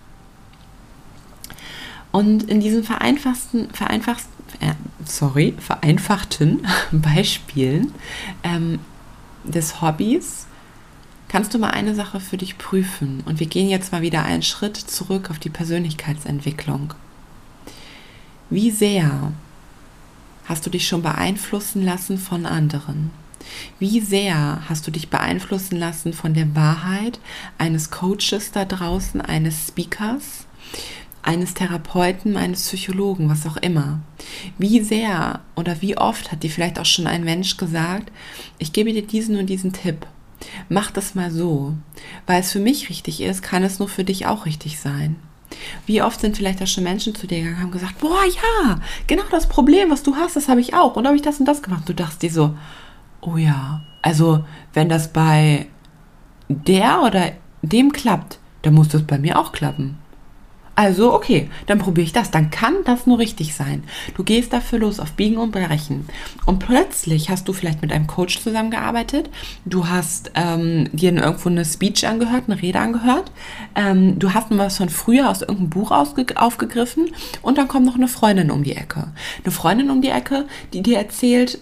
Und 2.12 2.44
in 2.44 2.60
diesen 2.60 2.84
vereinfachten, 2.84 3.70
vereinfachten, 3.72 4.30
äh, 4.60 4.74
sorry, 5.06 5.54
vereinfachten 5.60 6.68
Beispielen 6.92 7.94
ähm, 8.44 8.80
des 9.44 9.82
Hobbys 9.82 10.48
kannst 11.30 11.54
du 11.54 11.60
mal 11.60 11.70
eine 11.70 11.96
Sache 11.96 12.20
für 12.20 12.36
dich 12.36 12.58
prüfen. 12.58 13.24
Und 13.26 13.40
wir 13.40 13.48
gehen 13.48 13.70
jetzt 13.70 13.94
mal 13.94 14.02
wieder 14.02 14.24
einen 14.24 14.44
Schritt 14.44 14.76
zurück 14.76 15.30
auf 15.30 15.40
die 15.40 15.50
Persönlichkeitsentwicklung. 15.50 16.94
Wie 18.50 18.70
sehr 18.70 19.32
hast 20.46 20.66
du 20.66 20.70
dich 20.70 20.90
schon 20.90 21.02
beeinflussen 21.02 21.86
lassen 21.86 22.18
von 22.18 22.46
anderen? 22.46 23.12
Wie 23.80 24.02
sehr 24.02 24.62
hast 24.68 24.86
du 24.86 24.92
dich 24.92 25.10
beeinflussen 25.10 25.78
lassen 25.78 26.12
von 26.12 26.34
der 26.34 26.54
Wahrheit 26.54 27.22
eines 27.58 27.92
Coaches 27.92 28.52
da 28.52 28.66
draußen, 28.66 29.22
eines 29.22 29.70
Speakers, 29.70 30.46
eines 31.24 31.54
Therapeuten, 31.54 32.38
eines 32.38 32.64
Psychologen, 32.64 33.30
was 33.30 33.46
auch 33.46 33.58
immer? 33.58 34.00
Wie 34.58 34.82
sehr 34.82 35.42
oder 35.56 35.82
wie 35.82 35.98
oft 35.98 36.32
hat 36.32 36.44
dir 36.44 36.50
vielleicht 36.50 36.80
auch 36.80 36.86
schon 36.86 37.08
ein 37.08 37.24
Mensch 37.24 37.58
gesagt, 37.58 38.12
ich 38.58 38.74
gebe 38.74 38.94
dir 38.94 39.06
diesen 39.06 39.38
und 39.38 39.48
diesen 39.48 39.74
Tipp 39.74 40.08
Mach 40.70 40.92
das 40.92 41.16
mal 41.16 41.32
so. 41.32 41.76
Weil 42.26 42.42
es 42.42 42.52
für 42.52 42.60
mich 42.60 42.90
richtig 42.90 43.22
ist, 43.22 43.42
kann 43.42 43.64
es 43.64 43.80
nur 43.80 43.90
für 43.90 44.04
dich 44.04 44.26
auch 44.26 44.46
richtig 44.46 44.80
sein. 44.80 45.16
Wie 45.86 46.02
oft 46.02 46.22
sind 46.22 46.38
vielleicht 46.38 46.62
auch 46.62 46.68
schon 46.68 46.84
Menschen 46.84 47.14
zu 47.14 47.28
dir 47.28 47.40
gegangen 47.40 47.58
und 47.58 47.62
haben 47.64 47.72
gesagt, 47.72 48.00
boah, 48.00 48.24
ja, 48.26 48.80
genau 49.08 49.24
das 49.32 49.48
Problem, 49.48 49.92
was 49.92 50.04
du 50.04 50.16
hast, 50.16 50.36
das 50.36 50.48
habe 50.48 50.62
ich 50.62 50.74
auch. 50.74 50.96
Und 50.96 51.06
habe 51.06 51.16
ich 51.16 51.22
das 51.22 51.40
und 51.40 51.46
das 51.46 51.62
gemacht. 51.62 51.88
Du 51.88 51.94
dachtest 51.94 52.22
dir 52.22 52.32
so, 52.32 52.56
oh 53.20 53.38
ja, 53.38 53.82
also 54.02 54.46
wenn 54.74 54.90
das 54.90 55.12
bei 55.12 55.68
der 56.48 57.02
oder 57.04 57.34
dem 57.62 57.92
klappt, 57.92 58.40
dann 58.62 58.74
muss 58.74 58.90
das 58.90 59.04
bei 59.04 59.18
mir 59.18 59.40
auch 59.40 59.52
klappen. 59.52 59.98
Also, 60.82 61.14
okay, 61.14 61.48
dann 61.68 61.78
probiere 61.78 62.06
ich 62.06 62.12
das. 62.12 62.32
Dann 62.32 62.50
kann 62.50 62.74
das 62.86 63.06
nur 63.06 63.20
richtig 63.20 63.54
sein. 63.54 63.84
Du 64.16 64.24
gehst 64.24 64.52
dafür 64.52 64.80
los 64.80 65.00
auf 65.00 65.12
Biegen 65.12 65.38
und 65.38 65.52
Brechen. 65.52 66.08
Und 66.48 66.58
plötzlich 66.58 67.30
hast 67.30 67.48
du 67.48 67.54
vielleicht 67.54 67.84
mit 67.84 67.92
einem 67.94 68.08
Coach 68.08 68.42
zusammengearbeitet. 68.42 69.30
Du 69.64 69.90
hast 69.90 70.32
ähm, 70.34 70.90
dir 70.92 71.14
irgendwo 71.14 71.50
eine 71.50 71.66
Speech 71.66 72.08
angehört, 72.08 72.46
eine 72.48 72.60
Rede 72.60 72.80
angehört. 72.80 73.32
Ähm, 73.76 74.18
du 74.18 74.34
hast 74.34 74.50
mal 74.50 74.58
was 74.58 74.78
von 74.78 74.90
früher 74.90 75.30
aus 75.30 75.42
irgendeinem 75.42 75.70
Buch 75.70 75.92
aufgegriffen. 75.92 77.12
Und 77.44 77.60
dann 77.60 77.68
kommt 77.68 77.86
noch 77.86 77.94
eine 77.94 78.08
Freundin 78.08 78.50
um 78.50 78.64
die 78.64 78.76
Ecke. 78.76 79.10
Eine 79.44 79.52
Freundin 79.52 79.92
um 79.92 80.02
die 80.02 80.10
Ecke, 80.10 80.48
die 80.74 80.82
dir 80.82 80.98
erzählt, 80.98 81.60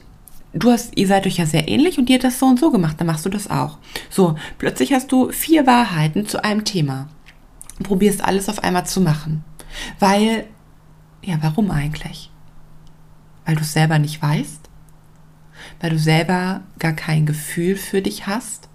du 0.53 0.71
hast, 0.71 0.95
ihr 0.95 1.07
seid 1.07 1.27
euch 1.27 1.39
ja 1.39 1.45
sehr 1.45 1.67
ähnlich 1.67 1.99
und 1.99 2.07
die 2.07 2.13
hat 2.13 2.23
das 2.23 2.39
so 2.39 2.45
und 2.45 2.57
so 2.57 2.71
gemacht, 2.71 2.95
dann 2.99 3.07
machst 3.07 3.25
du 3.25 3.29
das 3.29 3.49
auch. 3.49 3.79
So, 4.09 4.35
plötzlich 4.59 4.93
hast 4.93 5.11
du 5.11 5.29
vier 5.29 5.67
Wahrheiten 5.67 6.25
zu 6.25 6.41
einem 6.41 6.63
Thema 6.63 7.09
probierst 7.83 8.23
alles 8.23 8.49
auf 8.49 8.63
einmal 8.63 8.85
zu 8.85 9.01
machen. 9.01 9.43
Weil, 9.99 10.47
ja, 11.23 11.37
warum 11.41 11.71
eigentlich? 11.71 12.31
Weil 13.45 13.55
du 13.55 13.61
es 13.61 13.73
selber 13.73 13.99
nicht 13.99 14.21
weißt? 14.21 14.69
Weil 15.79 15.89
du 15.89 15.99
selber 15.99 16.61
gar 16.77 16.93
kein 16.93 17.25
Gefühl 17.25 17.75
für 17.75 18.01
dich 18.01 18.27
hast? 18.27 18.69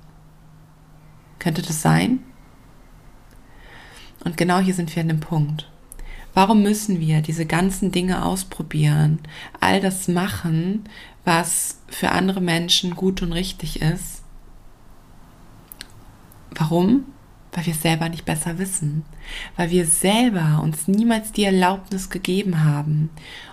Könnte 1.38 1.62
das 1.62 1.82
sein? 1.82 2.20
Und 4.24 4.36
genau 4.36 4.58
hier 4.58 4.74
sind 4.74 4.94
wir 4.94 5.02
an 5.02 5.08
dem 5.08 5.20
Punkt. 5.20 5.70
Warum 6.32 6.62
müssen 6.62 6.98
wir 6.98 7.20
diese 7.20 7.46
ganzen 7.46 7.92
Dinge 7.92 8.24
ausprobieren, 8.24 9.20
all 9.60 9.80
das 9.80 10.08
machen, 10.08 10.84
was 11.24 11.80
für 11.88 12.10
andere 12.10 12.40
Menschen 12.40 12.96
gut 12.96 13.22
und 13.22 13.32
richtig 13.32 13.80
ist? 13.80 14.22
Warum? 16.50 17.04
Weil 17.54 17.66
wir 17.66 17.72
es 17.72 17.82
selber 17.82 18.08
nicht 18.08 18.24
besser 18.24 18.58
wissen, 18.58 19.04
weil 19.56 19.70
wir 19.70 19.86
selber 19.86 20.60
uns 20.62 20.88
niemals 20.88 21.30
die 21.30 21.44
Erlaubnis 21.44 22.10
gegeben 22.10 22.64
haben. 22.64 23.10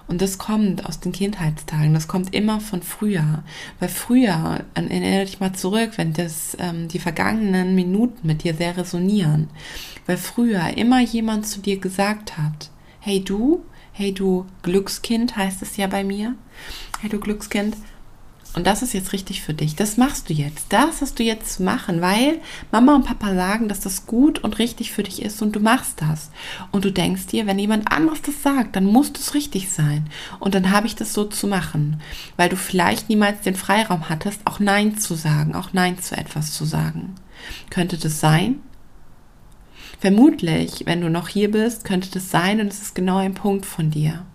Und 0.08 0.22
das 0.22 0.40
kommt 0.40 0.86
aus 0.86 1.00
den 1.00 1.12
Kindheitstagen, 1.12 1.94
das 1.94 2.08
kommt 2.08 2.34
immer 2.34 2.60
von 2.60 2.82
früher, 2.82 3.44
weil 3.80 3.90
früher, 3.90 4.66
erinnere 4.74 5.26
dich 5.26 5.40
mal 5.40 5.54
zurück, 5.54 5.92
wenn 5.96 6.14
das 6.14 6.58
ähm, 6.60 6.88
die 6.88 7.00
vergangenen 7.00 7.76
Minuten 7.76 8.28
mit 8.28 8.44
dir 8.44 8.56
sehr 8.56 8.76
resonieren, 8.76 9.50
weil 10.08 10.18
früher 10.18 10.76
immer 10.76 11.00
jemand 11.00 11.46
zu 11.48 11.62
dir 11.62 11.78
gesagt 11.78 12.38
hat, 12.38 12.72
hey 13.00 13.24
du, 13.24 13.64
hey 13.94 14.14
du 14.14 14.48
Glückskind 14.64 15.38
heißt 15.38 15.62
es 15.62 15.78
ja 15.78 15.88
bei 15.88 16.04
mir, 16.04 16.36
hey 17.00 17.10
du 17.10 17.20
Glückskind, 17.20 17.78
und 18.54 18.68
das 18.68 18.82
ist 18.82 18.94
jetzt 18.94 19.14
richtig 19.14 19.42
für 19.42 19.54
dich. 19.54 19.76
Das 19.76 19.96
machst 19.96 20.30
du 20.30 20.34
jetzt. 20.34 20.68
Das 20.70 21.02
hast 21.02 21.20
du 21.20 21.24
jetzt 21.24 21.54
zu 21.54 21.64
machen, 21.64 22.02
weil 22.02 22.40
Mama 22.72 22.96
und 22.96 23.06
Papa 23.06 23.34
sagen, 23.34 23.70
dass 23.70 23.80
das 23.80 24.06
gut 24.06 24.40
und 24.40 24.60
richtig 24.60 24.92
für 24.92 25.04
dich 25.04 25.22
ist 25.22 25.42
und 25.42 25.56
du 25.56 25.62
machst 25.62 26.02
das. 26.02 26.32
Und 26.72 26.84
du 26.84 26.92
denkst 26.92 27.28
dir, 27.28 27.48
wenn 27.48 27.60
jemand 27.60 27.92
anderes 27.92 28.22
das 28.22 28.44
sagt, 28.44 28.76
dann 28.76 28.86
muss 28.86 29.12
es 29.18 29.34
richtig 29.34 29.70
sein. 29.72 30.10
Und 30.40 30.54
dann 30.54 30.72
habe 30.72 30.88
ich 30.88 30.96
das 30.96 31.14
so 31.14 31.24
zu 31.24 31.48
machen, 31.48 32.02
weil 32.36 32.50
du 32.50 32.58
vielleicht 32.58 33.08
niemals 33.08 33.42
den 33.42 33.56
Freiraum 33.56 34.10
hattest, 34.10 34.42
auch 34.46 34.60
Nein 34.60 34.98
zu 34.98 35.16
sagen, 35.16 35.56
auch 35.56 35.72
Nein 35.72 36.00
zu 36.00 36.18
etwas 36.18 36.52
zu 36.52 36.66
sagen. 36.66 37.16
Könnte 37.70 37.98
das 37.98 38.20
sein? 38.20 38.60
Vermutlich, 40.00 40.84
wenn 40.86 41.00
du 41.00 41.10
noch 41.10 41.30
hier 41.30 41.52
bist, 41.52 41.86
könnte 41.86 42.10
das 42.12 42.32
sein 42.32 42.60
und 42.60 42.68
es 42.68 42.82
ist 42.82 42.96
genau 42.96 43.18
ein 43.18 43.34
Punkt 43.34 43.66
von 43.66 43.92
dir. 43.92 44.26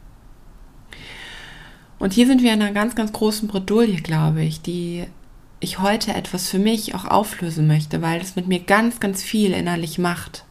Und 1.98 2.12
hier 2.12 2.26
sind 2.26 2.42
wir 2.42 2.52
in 2.52 2.62
einer 2.62 2.72
ganz, 2.72 2.94
ganz 2.94 3.12
großen 3.12 3.48
Bredouille, 3.48 4.02
glaube 4.02 4.42
ich, 4.42 4.60
die 4.60 5.04
ich 5.60 5.78
heute 5.78 6.14
etwas 6.14 6.48
für 6.48 6.58
mich 6.58 6.94
auch 6.94 7.06
auflösen 7.06 7.66
möchte, 7.66 8.02
weil 8.02 8.20
es 8.20 8.36
mit 8.36 8.46
mir 8.46 8.60
ganz, 8.60 9.00
ganz 9.00 9.22
viel 9.22 9.52
innerlich 9.52 9.98
macht. 9.98 10.44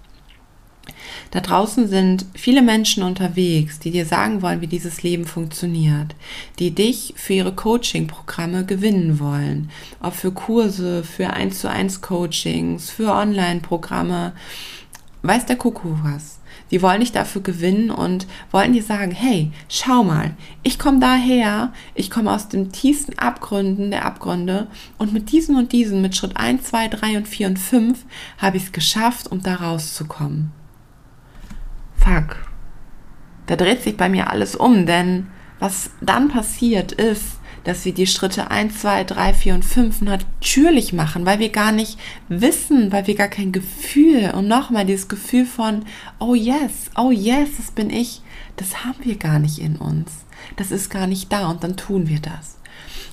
Da 1.32 1.42
draußen 1.42 1.88
sind 1.88 2.26
viele 2.34 2.62
Menschen 2.62 3.04
unterwegs, 3.04 3.80
die 3.80 3.92
dir 3.92 4.06
sagen 4.06 4.42
wollen, 4.42 4.62
wie 4.62 4.68
dieses 4.68 5.04
Leben 5.04 5.26
funktioniert, 5.26 6.16
die 6.60 6.72
dich 6.72 7.14
für 7.18 7.34
ihre 7.34 7.54
Coaching-Programme 7.54 8.66
gewinnen 8.66 9.20
wollen, 9.20 9.70
ob 10.02 10.14
für 10.14 10.32
Kurse, 10.32 11.04
für 11.04 11.32
1 11.32 11.60
zu 11.60 11.70
1 11.70 12.02
Coachings, 12.02 12.90
für 12.90 13.12
Online-Programme, 13.12 14.34
weiß 15.24 15.46
der 15.46 15.58
Kuckuck 15.58 16.04
was. 16.04 16.40
Sie 16.76 16.82
wollen 16.82 17.00
dich 17.00 17.14
dafür 17.14 17.42
gewinnen 17.42 17.90
und 17.90 18.28
wollen 18.52 18.74
dir 18.74 18.84
sagen, 18.84 19.12
hey, 19.12 19.50
schau 19.70 20.04
mal, 20.04 20.32
ich 20.62 20.78
komme 20.78 21.00
daher, 21.00 21.72
ich 21.94 22.12
komme 22.12 22.30
aus 22.30 22.50
den 22.50 22.74
tiefsten 22.74 23.18
Abgründen 23.18 23.92
der 23.92 24.04
Abgründe 24.04 24.68
und 24.98 25.14
mit 25.14 25.32
diesen 25.32 25.56
und 25.56 25.72
diesen, 25.72 26.02
mit 26.02 26.18
Schritt 26.18 26.36
1, 26.36 26.64
2, 26.64 26.90
3 26.90 27.16
und 27.16 27.30
4 27.30 27.48
und 27.48 27.60
5 27.60 28.04
habe 28.40 28.58
ich 28.58 28.64
es 28.64 28.72
geschafft, 28.74 29.32
um 29.32 29.42
da 29.42 29.56
rauszukommen. 29.56 30.52
Fuck. 31.96 32.46
Da 33.46 33.56
dreht 33.56 33.82
sich 33.82 33.96
bei 33.96 34.10
mir 34.10 34.30
alles 34.30 34.58
um, 34.58 34.86
denn 34.86 35.28
was 35.60 35.92
dann 36.02 36.28
passiert 36.28 36.92
ist, 36.92 37.35
dass 37.66 37.84
wir 37.84 37.94
die 37.94 38.08
Schritte 38.08 38.50
1, 38.50 38.80
2, 38.80 39.04
3, 39.04 39.34
4 39.34 39.56
und 39.56 39.66
5 39.66 40.02
natürlich 40.02 40.94
machen, 40.94 41.26
weil 41.26 41.40
wir 41.40 41.50
gar 41.50 41.72
nicht 41.72 42.00
wissen, 42.30 42.92
weil 42.92 43.08
wir 43.08 43.16
gar 43.16 43.28
kein 43.28 43.52
Gefühl 43.52 44.32
und 44.34 44.48
nochmal 44.48 44.86
dieses 44.86 45.08
Gefühl 45.08 45.46
von, 45.46 45.84
oh 46.20 46.36
yes, 46.36 46.92
oh 46.96 47.12
yes, 47.12 47.50
das 47.58 47.72
bin 47.72 47.90
ich, 47.90 48.22
das 48.56 48.86
haben 48.86 49.04
wir 49.04 49.18
gar 49.18 49.40
nicht 49.40 49.60
in 49.60 49.76
uns. 49.76 50.12
Das 50.56 50.72
ist 50.72 50.90
gar 50.90 51.08
nicht 51.08 51.32
da 51.32 51.50
und 51.50 51.64
dann 51.64 51.76
tun 51.76 52.08
wir 52.08 52.20
das. 52.20 52.58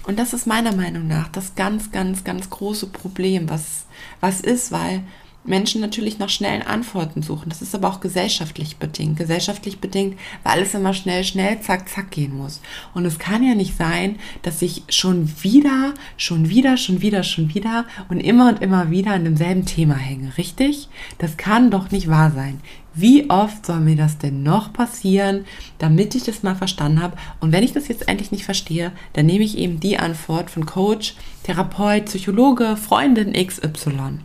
Und 0.06 0.18
das 0.18 0.32
ist 0.32 0.46
meiner 0.46 0.74
Meinung 0.74 1.06
nach 1.06 1.28
das 1.28 1.54
ganz, 1.54 1.90
ganz, 1.90 2.24
ganz 2.24 2.50
große 2.50 2.88
Problem, 2.88 3.48
was, 3.48 3.86
was 4.20 4.40
ist, 4.40 4.72
weil 4.72 5.02
Menschen 5.44 5.80
natürlich 5.80 6.18
nach 6.18 6.28
schnellen 6.28 6.62
Antworten 6.62 7.22
suchen. 7.22 7.48
Das 7.48 7.62
ist 7.62 7.74
aber 7.74 7.88
auch 7.88 8.00
gesellschaftlich 8.00 8.76
bedingt. 8.76 9.18
Gesellschaftlich 9.18 9.80
bedingt, 9.80 10.18
weil 10.44 10.52
alles 10.52 10.74
immer 10.74 10.94
schnell, 10.94 11.24
schnell, 11.24 11.60
zack, 11.60 11.88
zack 11.88 12.10
gehen 12.12 12.36
muss. 12.36 12.60
Und 12.94 13.04
es 13.06 13.18
kann 13.18 13.42
ja 13.42 13.54
nicht 13.54 13.76
sein, 13.76 14.16
dass 14.42 14.62
ich 14.62 14.84
schon 14.88 15.28
wieder, 15.42 15.94
schon 16.16 16.48
wieder, 16.48 16.76
schon 16.76 17.02
wieder, 17.02 17.24
schon 17.24 17.52
wieder 17.54 17.86
und 18.08 18.20
immer 18.20 18.48
und 18.50 18.62
immer 18.62 18.90
wieder 18.90 19.12
an 19.12 19.24
demselben 19.24 19.66
Thema 19.66 19.94
hänge. 19.94 20.36
Richtig? 20.38 20.88
Das 21.18 21.36
kann 21.36 21.70
doch 21.70 21.90
nicht 21.90 22.08
wahr 22.08 22.30
sein. 22.30 22.60
Wie 22.94 23.30
oft 23.30 23.64
soll 23.64 23.80
mir 23.80 23.96
das 23.96 24.18
denn 24.18 24.42
noch 24.42 24.72
passieren, 24.72 25.46
damit 25.78 26.14
ich 26.14 26.24
das 26.24 26.42
mal 26.42 26.54
verstanden 26.54 27.00
habe? 27.00 27.16
Und 27.40 27.50
wenn 27.50 27.64
ich 27.64 27.72
das 27.72 27.88
jetzt 27.88 28.06
endlich 28.06 28.30
nicht 28.30 28.44
verstehe, 28.44 28.92
dann 29.14 29.26
nehme 29.26 29.44
ich 29.44 29.56
eben 29.56 29.80
die 29.80 29.98
Antwort 29.98 30.50
von 30.50 30.66
Coach, 30.66 31.14
Therapeut, 31.42 32.04
Psychologe, 32.04 32.76
Freundin 32.76 33.32
XY. 33.32 34.18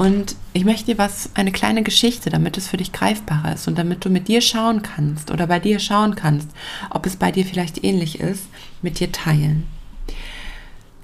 Und 0.00 0.34
ich 0.54 0.64
möchte 0.64 0.86
dir 0.86 0.96
was, 0.96 1.28
eine 1.34 1.52
kleine 1.52 1.82
Geschichte, 1.82 2.30
damit 2.30 2.56
es 2.56 2.68
für 2.68 2.78
dich 2.78 2.90
greifbarer 2.90 3.52
ist 3.52 3.68
und 3.68 3.76
damit 3.76 4.02
du 4.02 4.08
mit 4.08 4.28
dir 4.28 4.40
schauen 4.40 4.80
kannst 4.80 5.30
oder 5.30 5.46
bei 5.46 5.58
dir 5.58 5.78
schauen 5.78 6.14
kannst, 6.14 6.48
ob 6.88 7.04
es 7.04 7.16
bei 7.16 7.30
dir 7.30 7.44
vielleicht 7.44 7.84
ähnlich 7.84 8.18
ist, 8.18 8.44
mit 8.80 8.98
dir 8.98 9.12
teilen. 9.12 9.66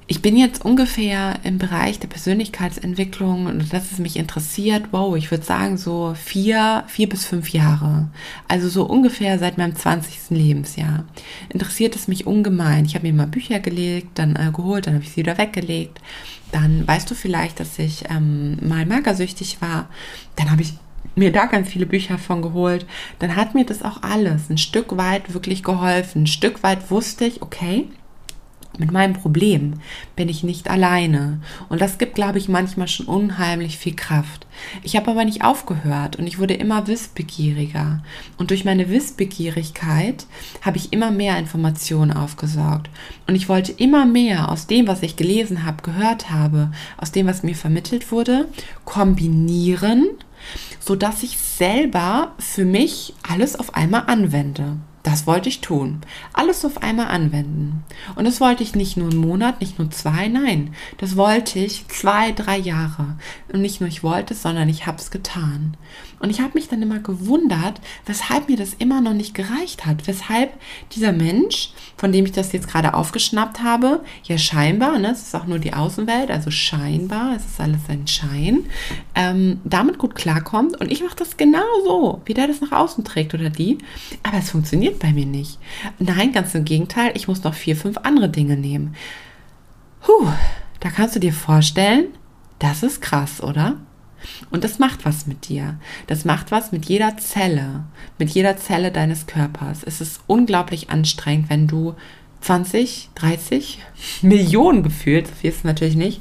ich 0.07 0.23
bin 0.23 0.37
jetzt 0.39 0.65
ungefähr 0.65 1.41
im 1.43 1.59
Bereich 1.59 1.99
der 1.99 2.09
Persönlichkeitsentwicklung 2.09 3.45
und 3.45 3.71
dass 3.71 3.93
es 3.93 3.99
mich 3.99 4.17
interessiert, 4.17 4.85
wow, 4.93 5.15
ich 5.15 5.31
würde 5.31 5.45
sagen 5.45 5.77
so 5.77 6.15
vier, 6.15 6.85
vier 6.87 7.07
bis 7.07 7.27
fünf 7.27 7.51
Jahre. 7.51 8.09
Also 8.49 8.71
so 8.71 8.85
ungefähr 8.85 9.39
seit 9.39 9.59
meinem 9.59 9.77
20. 9.77 10.31
Lebensjahr. 10.31 11.05
Interessiert 11.51 11.97
es 11.97 12.09
mich 12.09 12.27
ungemein. 12.27 12.87
Ich 12.87 12.95
habe 12.95 13.07
mir 13.07 13.13
mal 13.13 13.27
Bücher 13.27 13.61
gelegt, 13.61 14.19
dann 14.19 14.37
äh, 14.37 14.53
geholt, 14.55 14.87
dann 14.87 14.95
habe 14.95 15.05
ich 15.05 15.11
sie 15.11 15.19
wieder 15.19 15.37
weggelegt. 15.37 16.01
Dann 16.57 16.89
weißt 16.89 17.11
du 17.11 17.15
vielleicht, 17.15 17.61
dass 17.61 17.79
ich 17.79 18.09
ähm, 18.09 18.57
mal 18.67 18.87
magersüchtig 18.87 19.61
war. 19.61 19.91
Dann 20.37 20.51
habe 20.51 20.63
ich 20.63 20.73
mir 21.15 21.31
da 21.31 21.45
ganz 21.45 21.69
viele 21.69 21.85
Bücher 21.85 22.17
von 22.17 22.41
geholt. 22.41 22.87
Dann 23.19 23.37
hat 23.37 23.55
mir 23.55 23.67
das 23.67 23.83
auch 23.83 24.03
alles 24.03 24.49
ein 24.49 24.57
Stück 24.57 24.97
weit 24.97 25.35
wirklich 25.35 25.63
geholfen. 25.63 26.23
Ein 26.23 26.27
Stück 26.27 26.63
weit 26.63 26.91
wusste 26.91 27.27
ich, 27.27 27.43
okay, 27.43 27.89
mit 28.79 28.93
meinem 28.93 29.15
Problem 29.15 29.75
bin 30.15 30.29
ich 30.29 30.43
nicht 30.43 30.69
alleine. 30.71 31.41
Und 31.69 31.81
das 31.81 31.99
gibt, 31.99 32.15
glaube 32.15 32.39
ich, 32.39 32.49
manchmal 32.49 32.89
schon 32.89 33.07
unheimlich 33.07 33.79
viel 33.79 33.95
Kraft. 33.95 34.47
Ich 34.83 34.97
habe 34.97 35.11
aber 35.11 35.25
nicht 35.25 35.45
aufgehört 35.45 36.17
und 36.17 36.27
ich 36.27 36.39
wurde 36.39 36.55
immer 36.55 36.87
wissbegieriger. 36.87 38.03
Und 38.39 38.51
durch 38.51 38.65
meine 38.65 38.89
Wissbegierigkeit 38.91 40.27
habe 40.63 40.77
ich 40.77 40.93
immer 40.93 41.11
mehr 41.11 41.39
Informationen 41.39 42.13
aufgesaugt. 42.13 42.91
Und 43.27 43.35
ich 43.35 43.49
wollte 43.49 43.73
immer 43.73 44.07
mehr 44.07 44.51
aus 44.51 44.67
dem, 44.67 44.87
was 44.87 45.03
ich 45.03 45.17
gelesen 45.17 45.65
habe, 45.65 45.83
gehört 45.83 46.31
habe, 46.31 46.71
aus 46.97 47.13
dem, 47.13 47.27
was 47.27 47.43
mir 47.43 47.55
vermittelt 47.55 48.11
wurde, 48.13 48.49
kombinieren, 48.85 50.09
sodass 50.81 51.23
ich 51.23 51.39
selber 51.39 52.33
für 52.39 52.65
mich 52.65 53.15
alles 53.29 53.59
auf 53.59 53.75
einmal 53.75 54.05
anwende. 54.07 54.77
Das 55.07 55.25
wollte 55.25 55.49
ich 55.49 55.61
tun. 55.61 56.01
Alles 56.33 56.65
auf 56.65 56.83
einmal 56.83 57.07
anwenden. 57.07 57.85
Und 58.17 58.25
das 58.25 58.41
wollte 58.41 58.65
ich 58.65 58.75
nicht 58.75 58.97
nur 58.97 59.09
einen 59.09 59.21
Monat, 59.21 59.61
nicht 59.61 59.79
nur 59.79 59.89
zwei, 59.93 60.27
nein. 60.27 60.75
Das 60.99 61.17
wollte 61.17 61.61
ich 61.61 61.87
zwei, 61.87 62.33
drei 62.33 62.59
Jahre. 62.59 63.15
Und 63.53 63.61
nicht 63.63 63.81
nur 63.81 63.89
ich 63.89 64.03
wollte 64.03 64.35
es, 64.35 64.43
sondern 64.43 64.69
ich 64.69 64.89
habe 64.89 64.99
es 64.99 65.13
getan. 65.13 65.77
Und 66.19 66.31
ich 66.31 66.41
habe 66.41 66.55
mich 66.55 66.69
dann 66.69 66.83
immer 66.83 66.99
gewundert, 66.99 67.81
weshalb 68.05 68.49
mir 68.49 68.57
das 68.57 68.75
immer 68.75 69.01
noch 69.01 69.13
nicht 69.13 69.33
gereicht 69.33 69.87
hat. 69.87 70.09
Weshalb 70.09 70.55
dieser 70.91 71.13
Mensch, 71.13 71.73
von 71.97 72.11
dem 72.11 72.25
ich 72.25 72.33
das 72.33 72.51
jetzt 72.53 72.67
gerade 72.67 72.95
aufgeschnappt 72.95 73.63
habe, 73.63 74.01
ja 74.25 74.39
scheinbar, 74.39 74.99
ne, 74.99 75.13
es 75.13 75.23
ist 75.23 75.37
auch 75.37 75.47
nur 75.47 75.61
die 75.61 75.75
Außenwelt, 75.75 76.33
also 76.33 76.51
scheinbar, 76.51 77.37
es 77.37 77.45
ist 77.45 77.61
alles 77.61 77.83
ein 77.89 78.09
Schein, 78.09 78.65
ähm, 79.15 79.61
damit 79.63 79.99
gut 79.99 80.17
klarkommt. 80.17 80.81
Und 80.81 80.91
ich 80.91 81.05
mache 81.05 81.17
das 81.17 81.37
genau 81.37 81.61
so, 81.85 82.23
wie 82.25 82.35
der 82.35 82.49
das 82.49 82.61
nach 82.61 82.73
außen 82.73 83.05
trägt 83.05 83.35
oder 83.35 83.51
die. 83.51 83.79
Aber 84.25 84.39
es 84.39 84.51
funktioniert 84.51 84.96
bei 84.99 85.13
mir 85.13 85.27
nicht. 85.27 85.59
Nein, 85.99 86.33
ganz 86.33 86.55
im 86.55 86.65
Gegenteil, 86.65 87.13
ich 87.15 87.29
muss 87.29 87.45
noch 87.45 87.55
vier, 87.55 87.77
fünf 87.77 87.99
andere 87.99 88.29
Dinge 88.29 88.57
nehmen. 88.57 88.95
Puh, 90.01 90.29
da 90.81 90.91
kannst 90.91 91.17
du 91.17 91.21
dir 91.21 91.33
vorstellen, 91.33 92.09
das 92.59 92.83
ist 92.83 93.03
krass, 93.03 93.43
oder? 93.43 93.77
Und 94.51 94.65
das 94.65 94.79
macht 94.79 95.05
was 95.05 95.27
mit 95.27 95.49
dir. 95.49 95.79
Das 96.07 96.25
macht 96.25 96.51
was 96.51 96.73
mit 96.73 96.87
jeder 96.87 97.17
Zelle, 97.17 97.85
mit 98.19 98.31
jeder 98.31 98.57
Zelle 98.57 98.91
deines 98.91 99.27
Körpers. 99.27 99.83
Es 99.85 100.01
ist 100.01 100.21
unglaublich 100.27 100.91
anstrengend, 100.91 101.51
wenn 101.51 101.67
du 101.67 101.95
20, 102.41 103.11
30 103.15 103.81
Millionen 104.23 104.83
gefühlt, 104.83 105.27
so 105.27 105.35
viel 105.35 105.51
ist 105.51 105.59
es 105.59 105.65
natürlich 105.65 105.97
nicht, 105.97 106.21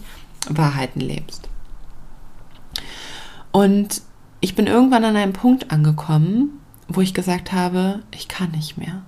Wahrheiten 0.49 0.99
lebst. 0.99 1.49
Und 3.51 4.01
ich 4.41 4.55
bin 4.55 4.67
irgendwann 4.67 5.05
an 5.05 5.15
einem 5.15 5.33
Punkt 5.33 5.71
angekommen, 5.71 6.59
wo 6.87 7.01
ich 7.01 7.13
gesagt 7.13 7.51
habe, 7.51 8.03
ich 8.11 8.27
kann 8.27 8.51
nicht 8.51 8.77
mehr. 8.77 9.03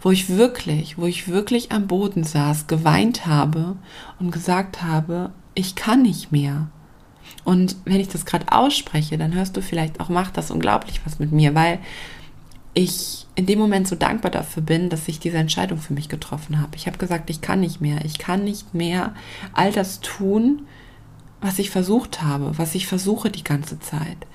Wo 0.00 0.10
ich 0.10 0.28
wirklich, 0.28 0.98
wo 0.98 1.06
ich 1.06 1.28
wirklich 1.28 1.72
am 1.72 1.86
Boden 1.86 2.24
saß, 2.24 2.66
geweint 2.66 3.26
habe 3.26 3.76
und 4.18 4.30
gesagt 4.30 4.82
habe, 4.82 5.32
ich 5.54 5.74
kann 5.74 6.02
nicht 6.02 6.32
mehr. 6.32 6.68
Und 7.44 7.76
wenn 7.84 8.00
ich 8.00 8.08
das 8.08 8.26
gerade 8.26 8.52
ausspreche, 8.52 9.18
dann 9.18 9.34
hörst 9.34 9.56
du 9.56 9.62
vielleicht 9.62 10.00
auch, 10.00 10.08
macht 10.08 10.36
das 10.36 10.50
unglaublich 10.50 11.00
was 11.04 11.18
mit 11.18 11.32
mir, 11.32 11.54
weil 11.54 11.78
ich 12.74 13.26
in 13.34 13.46
dem 13.46 13.58
Moment 13.58 13.88
so 13.88 13.96
dankbar 13.96 14.30
dafür 14.30 14.62
bin, 14.62 14.90
dass 14.90 15.08
ich 15.08 15.18
diese 15.18 15.38
Entscheidung 15.38 15.78
für 15.78 15.94
mich 15.94 16.08
getroffen 16.08 16.60
habe. 16.60 16.76
Ich 16.76 16.86
habe 16.86 16.98
gesagt, 16.98 17.30
ich 17.30 17.40
kann 17.40 17.60
nicht 17.60 17.80
mehr. 17.80 18.04
Ich 18.04 18.18
kann 18.18 18.44
nicht 18.44 18.74
mehr 18.74 19.14
all 19.54 19.72
das 19.72 20.00
tun, 20.00 20.62
was 21.40 21.58
ich 21.58 21.70
versucht 21.70 22.22
habe, 22.22 22.58
was 22.58 22.74
ich 22.74 22.86
versuche 22.86 23.30
die 23.30 23.44
ganze 23.44 23.80
Zeit. 23.80 24.26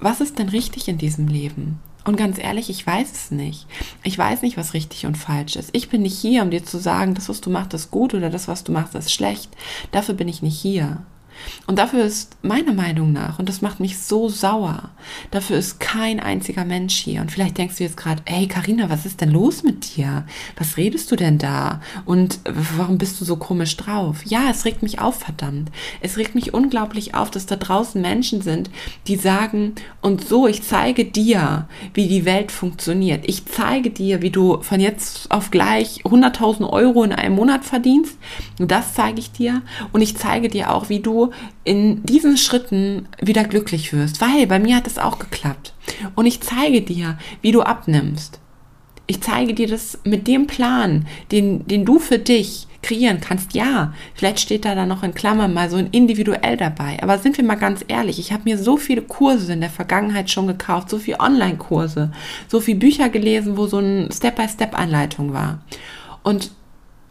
Was 0.00 0.20
ist 0.20 0.38
denn 0.38 0.48
richtig 0.48 0.88
in 0.88 0.98
diesem 0.98 1.28
Leben? 1.28 1.80
Und 2.08 2.16
ganz 2.16 2.38
ehrlich, 2.38 2.70
ich 2.70 2.86
weiß 2.86 3.12
es 3.12 3.30
nicht. 3.30 3.66
Ich 4.02 4.16
weiß 4.16 4.40
nicht, 4.40 4.56
was 4.56 4.72
richtig 4.72 5.04
und 5.04 5.18
falsch 5.18 5.56
ist. 5.56 5.68
Ich 5.74 5.90
bin 5.90 6.00
nicht 6.00 6.18
hier, 6.18 6.42
um 6.42 6.50
dir 6.50 6.64
zu 6.64 6.78
sagen, 6.78 7.12
das, 7.12 7.28
was 7.28 7.42
du 7.42 7.50
machst, 7.50 7.74
ist 7.74 7.90
gut 7.90 8.14
oder 8.14 8.30
das, 8.30 8.48
was 8.48 8.64
du 8.64 8.72
machst, 8.72 8.94
ist 8.94 9.12
schlecht. 9.12 9.50
Dafür 9.90 10.14
bin 10.14 10.26
ich 10.26 10.40
nicht 10.40 10.58
hier. 10.58 11.02
Und 11.66 11.78
dafür 11.78 12.04
ist 12.04 12.36
meiner 12.42 12.72
Meinung 12.72 13.12
nach, 13.12 13.38
und 13.38 13.48
das 13.48 13.62
macht 13.62 13.80
mich 13.80 13.98
so 13.98 14.28
sauer, 14.28 14.90
dafür 15.30 15.58
ist 15.58 15.80
kein 15.80 16.20
einziger 16.20 16.64
Mensch 16.64 16.96
hier. 16.96 17.20
Und 17.20 17.30
vielleicht 17.30 17.58
denkst 17.58 17.76
du 17.76 17.84
jetzt 17.84 17.96
gerade, 17.96 18.22
ey 18.24 18.46
Karina, 18.46 18.88
was 18.90 19.06
ist 19.06 19.20
denn 19.20 19.30
los 19.30 19.62
mit 19.62 19.96
dir? 19.96 20.24
Was 20.56 20.76
redest 20.76 21.10
du 21.10 21.16
denn 21.16 21.38
da? 21.38 21.80
Und 22.04 22.40
warum 22.76 22.98
bist 22.98 23.20
du 23.20 23.24
so 23.24 23.36
komisch 23.36 23.76
drauf? 23.76 24.24
Ja, 24.24 24.50
es 24.50 24.64
regt 24.64 24.82
mich 24.82 25.00
auf, 25.00 25.18
verdammt. 25.20 25.70
Es 26.00 26.16
regt 26.16 26.34
mich 26.34 26.54
unglaublich 26.54 27.14
auf, 27.14 27.30
dass 27.30 27.46
da 27.46 27.56
draußen 27.56 28.00
Menschen 28.00 28.42
sind, 28.42 28.70
die 29.06 29.16
sagen, 29.16 29.74
und 30.00 30.26
so, 30.26 30.46
ich 30.46 30.62
zeige 30.62 31.04
dir, 31.04 31.68
wie 31.94 32.08
die 32.08 32.24
Welt 32.24 32.52
funktioniert. 32.52 33.24
Ich 33.28 33.46
zeige 33.46 33.90
dir, 33.90 34.22
wie 34.22 34.30
du 34.30 34.62
von 34.62 34.80
jetzt 34.80 35.30
auf 35.30 35.50
gleich 35.50 36.02
100.000 36.04 36.68
Euro 36.68 37.04
in 37.04 37.12
einem 37.12 37.34
Monat 37.34 37.64
verdienst. 37.64 38.16
Und 38.58 38.70
das 38.70 38.94
zeige 38.94 39.18
ich 39.18 39.32
dir. 39.32 39.62
Und 39.92 40.00
ich 40.00 40.16
zeige 40.16 40.48
dir 40.48 40.72
auch, 40.72 40.88
wie 40.88 41.00
du 41.00 41.27
in 41.64 42.02
diesen 42.04 42.36
Schritten 42.36 43.08
wieder 43.20 43.44
glücklich 43.44 43.92
wirst, 43.92 44.20
weil 44.20 44.46
bei 44.46 44.58
mir 44.58 44.76
hat 44.76 44.86
es 44.86 44.98
auch 44.98 45.18
geklappt. 45.18 45.74
Und 46.14 46.26
ich 46.26 46.40
zeige 46.40 46.82
dir, 46.82 47.18
wie 47.42 47.52
du 47.52 47.62
abnimmst. 47.62 48.40
Ich 49.06 49.22
zeige 49.22 49.54
dir 49.54 49.68
das 49.68 49.98
mit 50.04 50.26
dem 50.26 50.46
Plan, 50.46 51.06
den, 51.32 51.66
den 51.66 51.86
du 51.86 51.98
für 51.98 52.18
dich 52.18 52.66
kreieren 52.82 53.20
kannst. 53.20 53.54
Ja, 53.54 53.94
vielleicht 54.14 54.40
steht 54.40 54.64
da 54.64 54.74
dann 54.74 54.88
noch 54.88 55.02
in 55.02 55.14
Klammern 55.14 55.54
mal 55.54 55.70
so 55.70 55.76
ein 55.76 55.88
individuell 55.90 56.56
dabei. 56.56 56.98
Aber 57.02 57.18
sind 57.18 57.36
wir 57.36 57.44
mal 57.44 57.56
ganz 57.56 57.84
ehrlich, 57.88 58.18
ich 58.18 58.32
habe 58.32 58.44
mir 58.44 58.58
so 58.58 58.76
viele 58.76 59.02
Kurse 59.02 59.52
in 59.52 59.60
der 59.60 59.70
Vergangenheit 59.70 60.30
schon 60.30 60.46
gekauft, 60.46 60.90
so 60.90 60.98
viele 60.98 61.20
Online-Kurse, 61.20 62.12
so 62.48 62.60
viele 62.60 62.78
Bücher 62.78 63.08
gelesen, 63.08 63.56
wo 63.56 63.66
so 63.66 63.78
ein 63.78 64.10
Step-by-Step-Anleitung 64.12 65.32
war. 65.32 65.60
Und 66.22 66.50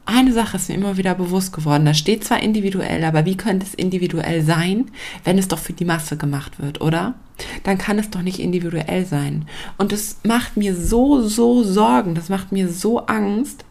eine 0.08 0.34
Sache 0.34 0.58
ist 0.58 0.70
mir 0.70 0.76
immer 0.76 0.98
wieder 0.98 1.15
bewusst 1.15 1.54
geworden. 1.54 1.86
Da 1.86 1.93
steht 1.93 2.24
zwar 2.24 2.41
individuell, 2.41 3.04
aber 3.04 3.26
wie 3.26 3.38
könnte 3.38 3.65
es 3.65 3.74
individuell 3.74 4.41
sein, 4.41 4.89
wenn 5.24 5.38
es 5.38 5.48
doch 5.48 5.60
für 5.60 5.74
die 5.74 5.86
Masse 5.86 6.17
gemacht 6.17 6.60
wird, 6.60 6.82
oder? 6.82 7.15
Dann 7.63 7.78
kann 7.78 8.00
es 8.00 8.10
doch 8.10 8.22
nicht 8.22 8.39
individuell 8.39 9.06
sein. 9.06 9.48
Und 9.78 9.91
das 9.91 10.17
macht 10.24 10.58
mir 10.58 10.76
so, 10.76 11.22
so 11.22 11.63
Sorgen, 11.63 12.15
das 12.15 12.30
macht 12.30 12.52
mir 12.52 12.70
so 12.70 13.06
Angst. 13.06 13.65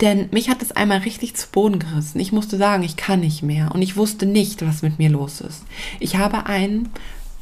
Denn 0.00 0.28
mich 0.32 0.48
hat 0.48 0.62
es 0.62 0.72
einmal 0.72 0.98
richtig 0.98 1.34
zu 1.34 1.48
Boden 1.50 1.78
gerissen. 1.78 2.20
Ich 2.20 2.32
musste 2.32 2.56
sagen, 2.56 2.82
ich 2.82 2.96
kann 2.96 3.20
nicht 3.20 3.42
mehr. 3.42 3.72
Und 3.72 3.82
ich 3.82 3.96
wusste 3.96 4.26
nicht, 4.26 4.66
was 4.66 4.82
mit 4.82 4.98
mir 4.98 5.10
los 5.10 5.40
ist. 5.40 5.64
Ich 6.00 6.16
habe 6.16 6.46
einen 6.46 6.88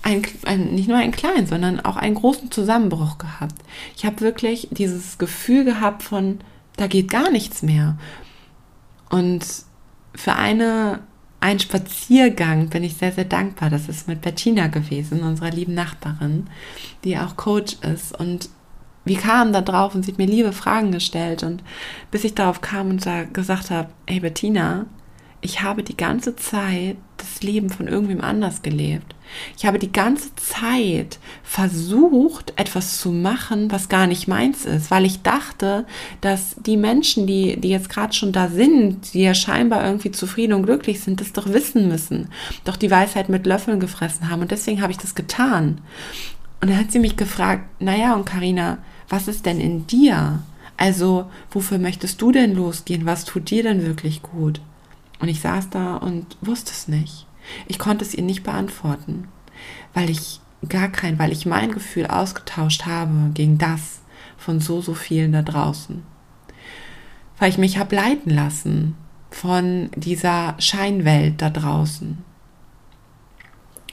ein, 0.02 0.22
ein, 0.44 0.74
nicht 0.74 0.88
nur 0.88 0.98
einen 0.98 1.12
kleinen, 1.12 1.46
sondern 1.46 1.80
auch 1.80 1.96
einen 1.96 2.16
großen 2.16 2.50
Zusammenbruch 2.50 3.18
gehabt. 3.18 3.54
Ich 3.96 4.04
habe 4.04 4.20
wirklich 4.20 4.68
dieses 4.72 5.16
Gefühl 5.18 5.64
gehabt 5.64 6.02
von, 6.02 6.40
da 6.76 6.87
geht 6.87 7.11
gar 7.11 7.30
nichts 7.30 7.62
mehr. 7.62 7.96
Und 9.11 9.44
für 10.14 10.35
eine, 10.35 11.00
einen 11.40 11.61
Spaziergang 11.61 12.68
bin 12.68 12.85
ich 12.85 12.94
sehr, 12.94 13.12
sehr 13.12 13.24
dankbar. 13.24 13.70
Das 13.70 13.88
ist 13.88 14.08
mit 14.08 14.22
Bettina 14.22 14.68
gewesen, 14.68 15.22
unserer 15.22 15.50
lieben 15.50 15.74
Nachbarin, 15.74 16.48
die 17.04 17.18
auch 17.18 17.37
Coach 17.37 17.76
ist. 17.82 18.18
Und 18.18 18.48
wir 19.04 19.18
kamen 19.18 19.52
da 19.52 19.61
drauf 19.61 19.94
und 19.94 20.04
sie 20.04 20.12
hat 20.12 20.18
mir 20.18 20.26
liebe 20.26 20.52
Fragen 20.52 20.92
gestellt. 20.92 21.42
Und 21.42 21.62
bis 22.11 22.24
ich 22.24 22.35
darauf 22.35 22.61
kam 22.61 22.90
und 22.90 23.06
gesagt 23.32 23.70
habe, 23.70 23.88
hey 24.06 24.20
Bettina, 24.20 24.87
ich 25.40 25.62
habe 25.62 25.82
die 25.82 25.96
ganze 25.96 26.37
Zeit 26.37 26.96
das 27.16 27.42
Leben 27.42 27.68
von 27.68 27.88
irgendwem 27.88 28.20
anders 28.20 28.62
gelebt. 28.62 29.14
Ich 29.56 29.66
habe 29.66 29.78
die 29.78 29.92
ganze 29.92 30.34
Zeit 30.36 31.18
versucht, 31.42 32.52
etwas 32.56 32.98
zu 32.98 33.12
machen, 33.12 33.70
was 33.70 33.88
gar 33.88 34.06
nicht 34.06 34.28
meins 34.28 34.64
ist, 34.64 34.90
weil 34.90 35.04
ich 35.04 35.22
dachte, 35.22 35.86
dass 36.20 36.56
die 36.64 36.76
Menschen, 36.76 37.26
die, 37.26 37.60
die 37.60 37.70
jetzt 37.70 37.88
gerade 37.88 38.12
schon 38.12 38.32
da 38.32 38.48
sind, 38.48 39.14
die 39.14 39.22
ja 39.22 39.34
scheinbar 39.34 39.84
irgendwie 39.84 40.10
zufrieden 40.10 40.54
und 40.54 40.64
glücklich 40.64 41.00
sind, 41.00 41.20
das 41.20 41.32
doch 41.32 41.48
wissen 41.52 41.88
müssen, 41.88 42.28
doch 42.64 42.76
die 42.76 42.90
Weisheit 42.90 43.28
mit 43.28 43.46
Löffeln 43.46 43.80
gefressen 43.80 44.30
haben. 44.30 44.42
Und 44.42 44.50
deswegen 44.50 44.82
habe 44.82 44.92
ich 44.92 44.98
das 44.98 45.14
getan. 45.14 45.80
Und 46.60 46.70
dann 46.70 46.78
hat 46.78 46.92
sie 46.92 47.00
mich 47.00 47.16
gefragt, 47.16 47.64
naja, 47.80 48.14
und 48.14 48.24
Karina, 48.24 48.78
was 49.08 49.28
ist 49.28 49.46
denn 49.46 49.60
in 49.60 49.86
dir? 49.86 50.42
Also, 50.76 51.30
wofür 51.50 51.78
möchtest 51.78 52.22
du 52.22 52.32
denn 52.32 52.54
losgehen? 52.54 53.06
Was 53.06 53.24
tut 53.24 53.50
dir 53.50 53.62
denn 53.62 53.84
wirklich 53.84 54.22
gut? 54.22 54.60
Und 55.20 55.28
ich 55.28 55.40
saß 55.40 55.70
da 55.70 55.96
und 55.96 56.36
wusste 56.40 56.72
es 56.72 56.88
nicht. 56.88 57.26
Ich 57.66 57.78
konnte 57.78 58.05
es 58.05 58.14
ihr 58.14 58.22
nicht 58.22 58.42
beantworten, 58.42 59.28
weil 59.94 60.11
ich 60.11 60.40
gar 60.68 60.88
kein, 60.88 61.18
weil 61.18 61.33
ich 61.33 61.46
mein 61.46 61.72
Gefühl 61.72 62.07
ausgetauscht 62.07 62.87
habe 62.87 63.31
gegen 63.35 63.59
das 63.59 64.00
von 64.37 64.61
so, 64.61 64.81
so 64.81 64.94
vielen 64.94 65.33
da 65.33 65.42
draußen. 65.42 66.02
Weil 67.38 67.50
ich 67.50 67.59
mich 67.59 67.78
habe 67.78 67.96
leiten 67.96 68.33
lassen 68.33 68.96
von 69.31 69.90
dieser 69.96 70.55
Scheinwelt 70.59 71.40
da 71.40 71.50
draußen. 71.50 72.18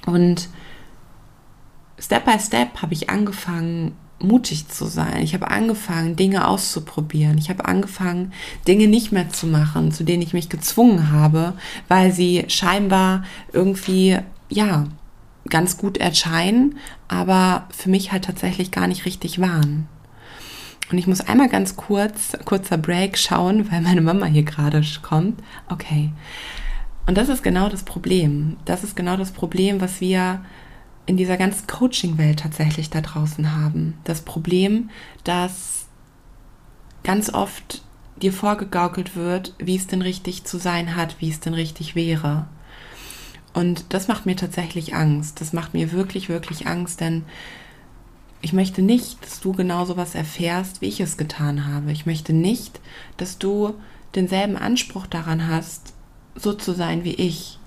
Und 0.06 0.50
Step 1.98 2.26
by 2.26 2.40
Step 2.40 2.82
habe 2.82 2.94
ich 2.94 3.10
angefangen, 3.10 3.96
mutig 4.20 4.68
zu 4.68 4.86
sein. 4.86 5.22
Ich 5.24 5.34
habe 5.34 5.50
angefangen, 5.50 6.16
Dinge 6.16 6.48
auszuprobieren. 6.48 7.38
Ich 7.38 7.50
habe 7.50 7.66
angefangen, 7.66 8.34
Dinge 8.68 8.88
nicht 8.88 9.12
mehr 9.12 9.30
zu 9.30 9.48
machen, 9.48 9.92
zu 9.92 10.04
denen 10.04 10.22
ich 10.22 10.34
mich 10.34 10.50
gezwungen 10.50 11.12
habe, 11.12 11.54
weil 11.88 12.12
sie 12.12 12.46
scheinbar 12.48 13.24
irgendwie, 13.54 14.18
ja, 14.50 14.86
ganz 15.50 15.78
gut 15.78 15.98
erscheinen, 15.98 16.76
aber 17.08 17.68
für 17.76 17.90
mich 17.90 18.12
halt 18.12 18.26
tatsächlich 18.26 18.72
gar 18.72 18.88
nicht 18.88 19.06
richtig 19.06 19.40
waren. 19.40 19.88
Und 20.92 20.98
ich 20.98 21.08
muss 21.08 21.22
einmal 21.22 21.50
ganz 21.50 21.76
kurz, 21.76 22.38
kurzer 22.46 22.78
Break 22.78 23.18
schauen, 23.18 23.72
weil 23.72 23.82
meine 23.82 24.02
Mama 24.02 24.26
hier 24.26 24.44
gerade 24.44 24.82
kommt. 25.02 25.40
Okay. 25.70 26.12
Und 27.06 27.18
das 27.18 27.30
ist 27.30 27.44
genau 27.44 27.70
das 27.70 27.84
Problem. 27.84 28.58
Das 28.66 28.84
ist 28.84 28.96
genau 28.96 29.18
das 29.18 29.32
Problem, 29.32 29.82
was 29.82 30.02
wir 30.02 30.44
in 31.10 31.18
dieser 31.18 31.38
ganzen 31.38 31.66
Coaching-Welt 31.66 32.40
tatsächlich 32.42 32.92
da 32.92 33.02
draußen 33.02 33.56
haben. 33.56 33.96
Das 34.04 34.22
Problem, 34.22 34.92
dass 35.24 35.88
ganz 37.04 37.34
oft 37.34 37.82
dir 38.22 38.32
vorgegaukelt 38.32 39.16
wird, 39.16 39.56
wie 39.58 39.76
es 39.76 39.88
denn 39.88 40.04
richtig 40.04 40.44
zu 40.44 40.60
sein 40.60 40.96
hat, 40.96 41.16
wie 41.18 41.32
es 41.32 41.40
denn 41.40 41.56
richtig 41.56 41.96
wäre. 41.96 42.48
Und 43.54 43.86
das 43.90 44.08
macht 44.08 44.28
mir 44.28 44.36
tatsächlich 44.36 44.94
Angst. 44.94 45.42
Das 45.42 45.52
macht 45.52 45.74
mir 45.74 45.92
wirklich, 45.92 46.30
wirklich 46.30 46.68
Angst, 46.68 47.02
denn 47.02 47.24
ich 48.42 48.54
möchte 48.54 48.84
nicht, 48.84 49.26
dass 49.26 49.40
du 49.40 49.54
genau 49.54 49.86
so 49.86 49.98
was 49.98 50.14
erfährst, 50.14 50.80
wie 50.82 50.90
ich 50.90 51.00
es 51.00 51.18
getan 51.18 51.66
habe. 51.66 51.92
Ich 51.92 52.06
möchte 52.06 52.34
nicht, 52.34 52.80
dass 53.18 53.40
du 53.40 53.74
denselben 54.14 54.58
Anspruch 54.58 55.08
daran 55.08 55.48
hast, 55.48 55.94
so 56.36 56.54
zu 56.54 56.72
sein 56.74 57.04
wie 57.04 57.16
ich. 57.16 57.59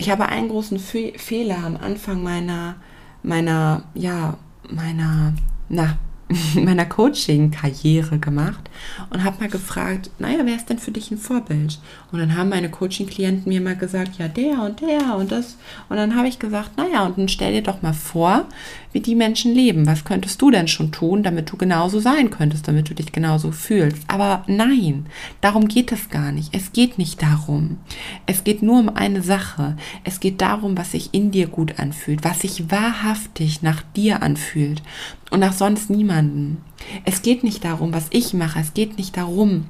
Ich 0.00 0.08
habe 0.08 0.30
einen 0.30 0.48
großen 0.48 0.78
Fe 0.78 1.12
Fehler 1.18 1.58
am 1.62 1.76
Anfang 1.76 2.22
meiner, 2.22 2.76
meiner, 3.22 3.82
ja, 3.92 4.38
meiner, 4.70 5.34
na, 5.68 5.98
meiner 6.54 6.86
Coaching-Karriere 6.86 8.18
gemacht 8.18 8.70
und 9.10 9.22
habe 9.22 9.40
mal 9.40 9.50
gefragt, 9.50 10.10
naja, 10.18 10.38
wer 10.44 10.56
ist 10.56 10.70
denn 10.70 10.78
für 10.78 10.90
dich 10.90 11.10
ein 11.10 11.18
Vorbild? 11.18 11.80
Und 12.12 12.18
dann 12.18 12.36
haben 12.36 12.48
meine 12.48 12.70
Coaching-Klienten 12.70 13.48
mir 13.48 13.60
mal 13.60 13.76
gesagt, 13.76 14.18
ja, 14.18 14.26
der 14.26 14.62
und 14.62 14.80
der 14.80 15.16
und 15.16 15.30
das. 15.30 15.56
Und 15.88 15.96
dann 15.96 16.16
habe 16.16 16.28
ich 16.28 16.38
gesagt, 16.38 16.76
naja, 16.76 17.06
und 17.06 17.18
dann 17.18 17.28
stell 17.28 17.52
dir 17.52 17.62
doch 17.62 17.82
mal 17.82 17.92
vor, 17.92 18.46
wie 18.92 19.00
die 19.00 19.14
Menschen 19.14 19.54
leben. 19.54 19.86
Was 19.86 20.04
könntest 20.04 20.42
du 20.42 20.50
denn 20.50 20.66
schon 20.66 20.90
tun, 20.90 21.22
damit 21.22 21.50
du 21.52 21.56
genauso 21.56 22.00
sein 22.00 22.30
könntest, 22.30 22.66
damit 22.66 22.90
du 22.90 22.94
dich 22.94 23.12
genauso 23.12 23.52
fühlst? 23.52 24.02
Aber 24.08 24.42
nein, 24.48 25.06
darum 25.40 25.68
geht 25.68 25.92
es 25.92 26.10
gar 26.10 26.32
nicht. 26.32 26.54
Es 26.54 26.72
geht 26.72 26.98
nicht 26.98 27.22
darum. 27.22 27.78
Es 28.26 28.42
geht 28.42 28.62
nur 28.62 28.80
um 28.80 28.88
eine 28.88 29.22
Sache. 29.22 29.76
Es 30.02 30.18
geht 30.18 30.40
darum, 30.40 30.76
was 30.76 30.92
sich 30.92 31.14
in 31.14 31.30
dir 31.30 31.46
gut 31.46 31.78
anfühlt, 31.78 32.24
was 32.24 32.40
sich 32.40 32.70
wahrhaftig 32.70 33.62
nach 33.62 33.82
dir 33.94 34.22
anfühlt 34.22 34.82
und 35.30 35.40
nach 35.40 35.52
sonst 35.52 35.90
niemanden. 35.90 36.58
Es 37.04 37.22
geht 37.22 37.44
nicht 37.44 37.64
darum, 37.64 37.92
was 37.92 38.08
ich 38.10 38.34
mache. 38.34 38.58
Es 38.58 38.74
geht 38.74 38.98
nicht 38.98 39.16
darum, 39.16 39.66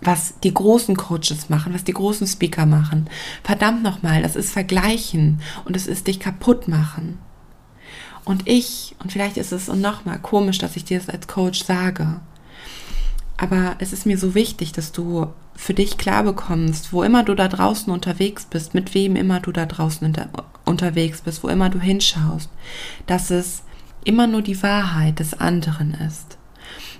was 0.00 0.34
die 0.42 0.54
großen 0.54 0.96
Coaches 0.96 1.48
machen, 1.48 1.74
was 1.74 1.84
die 1.84 1.92
großen 1.92 2.26
Speaker 2.26 2.66
machen. 2.66 3.08
Verdammt 3.42 3.82
nochmal, 3.82 4.22
das 4.22 4.36
ist 4.36 4.52
Vergleichen 4.52 5.40
und 5.64 5.76
es 5.76 5.86
ist 5.86 6.06
dich 6.06 6.20
kaputt 6.20 6.68
machen. 6.68 7.18
Und 8.24 8.48
ich, 8.48 8.94
und 9.02 9.12
vielleicht 9.12 9.36
ist 9.36 9.52
es 9.52 9.68
nochmal 9.68 10.18
komisch, 10.18 10.58
dass 10.58 10.76
ich 10.76 10.84
dir 10.84 10.98
das 10.98 11.08
als 11.08 11.26
Coach 11.26 11.64
sage, 11.64 12.20
aber 13.40 13.76
es 13.78 13.94
ist 13.94 14.04
mir 14.04 14.18
so 14.18 14.34
wichtig, 14.34 14.72
dass 14.72 14.92
du 14.92 15.28
für 15.56 15.72
dich 15.72 15.96
klar 15.96 16.24
bekommst, 16.24 16.92
wo 16.92 17.02
immer 17.02 17.22
du 17.22 17.34
da 17.34 17.48
draußen 17.48 17.90
unterwegs 17.90 18.44
bist, 18.44 18.74
mit 18.74 18.92
wem 18.92 19.16
immer 19.16 19.40
du 19.40 19.50
da 19.50 19.64
draußen 19.64 20.06
unter, 20.06 20.28
unterwegs 20.66 21.22
bist, 21.22 21.42
wo 21.42 21.48
immer 21.48 21.70
du 21.70 21.80
hinschaust, 21.80 22.50
dass 23.06 23.30
es 23.30 23.62
immer 24.04 24.26
nur 24.26 24.42
die 24.42 24.62
Wahrheit 24.62 25.20
des 25.20 25.32
anderen 25.32 25.94
ist. 25.94 26.36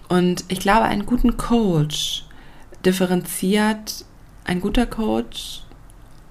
Und 0.09 0.45
ich 0.49 0.61
glaube, 0.61 0.85
einen 0.85 1.05
guten 1.05 1.37
Coach 1.37 2.25
differenziert, 2.85 4.05
ein 4.45 4.61
guter 4.61 4.87
Coach 4.87 5.62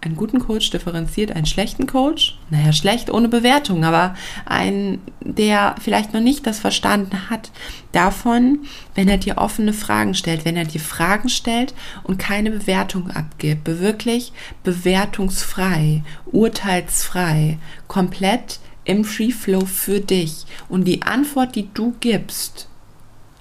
einen 0.02 0.16
guten 0.16 0.40
Coach 0.40 0.70
differenziert 0.70 1.36
einen 1.36 1.46
schlechten 1.46 1.86
Coach. 1.86 2.38
Naja, 2.50 2.72
schlecht 2.72 3.12
ohne 3.12 3.28
Bewertung, 3.28 3.84
aber 3.84 4.16
ein, 4.46 5.00
der 5.20 5.76
vielleicht 5.82 6.14
noch 6.14 6.22
nicht 6.22 6.48
das 6.48 6.60
verstanden 6.60 7.30
hat, 7.30 7.52
davon, 7.92 8.60
wenn 8.96 9.10
er 9.10 9.18
dir 9.18 9.38
offene 9.38 9.74
Fragen 9.74 10.14
stellt, 10.14 10.46
wenn 10.46 10.56
er 10.56 10.66
dir 10.66 10.80
Fragen 10.80 11.30
stellt 11.30 11.74
und 12.04 12.18
keine 12.18 12.52
Bewertung 12.52 13.12
abgibt, 13.12 13.68
wirklich 13.68 14.32
bewertungsfrei, 14.64 16.04
urteilsfrei, 16.28 17.58
komplett 17.88 18.60
im 18.86 19.04
Free 19.04 19.32
Flow 19.32 19.66
für 19.66 20.00
dich. 20.00 20.46
Und 20.70 20.86
die 20.86 21.02
Antwort, 21.02 21.56
die 21.56 21.70
du 21.74 21.96
gibst, 22.00 22.68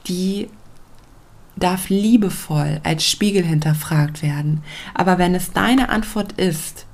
die 0.09 0.49
darf 1.59 1.89
liebevoll 1.89 2.81
als 2.85 3.05
Spiegel 3.05 3.45
hinterfragt 3.45 4.23
werden. 4.23 4.63
Aber 4.95 5.19
wenn 5.19 5.35
es 5.35 5.53
deine 5.53 5.89
Antwort 5.89 6.33
ist, 6.33 6.87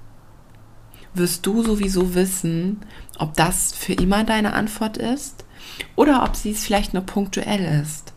wirst 1.14 1.46
du 1.46 1.62
sowieso 1.62 2.14
wissen, 2.14 2.80
ob 3.18 3.34
das 3.34 3.72
für 3.72 3.92
immer 3.92 4.24
deine 4.24 4.52
Antwort 4.52 4.96
ist 4.96 5.44
oder 5.96 6.24
ob 6.24 6.36
sie 6.36 6.50
es 6.50 6.64
vielleicht 6.64 6.94
nur 6.94 7.04
punktuell 7.04 7.80
ist. 7.82 8.12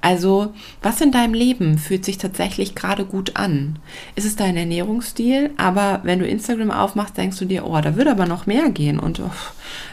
Also, 0.00 0.54
was 0.82 1.00
in 1.00 1.10
deinem 1.10 1.34
Leben 1.34 1.78
fühlt 1.78 2.04
sich 2.04 2.18
tatsächlich 2.18 2.76
gerade 2.76 3.04
gut 3.04 3.34
an? 3.34 3.80
Ist 4.14 4.24
es 4.24 4.36
dein 4.36 4.56
Ernährungsstil? 4.56 5.50
Aber 5.56 6.00
wenn 6.04 6.20
du 6.20 6.26
Instagram 6.28 6.70
aufmachst, 6.70 7.16
denkst 7.16 7.38
du 7.38 7.44
dir, 7.44 7.66
oh, 7.66 7.80
da 7.80 7.96
würde 7.96 8.12
aber 8.12 8.26
noch 8.26 8.46
mehr 8.46 8.70
gehen 8.70 9.00
und 9.00 9.18
oh, 9.18 9.30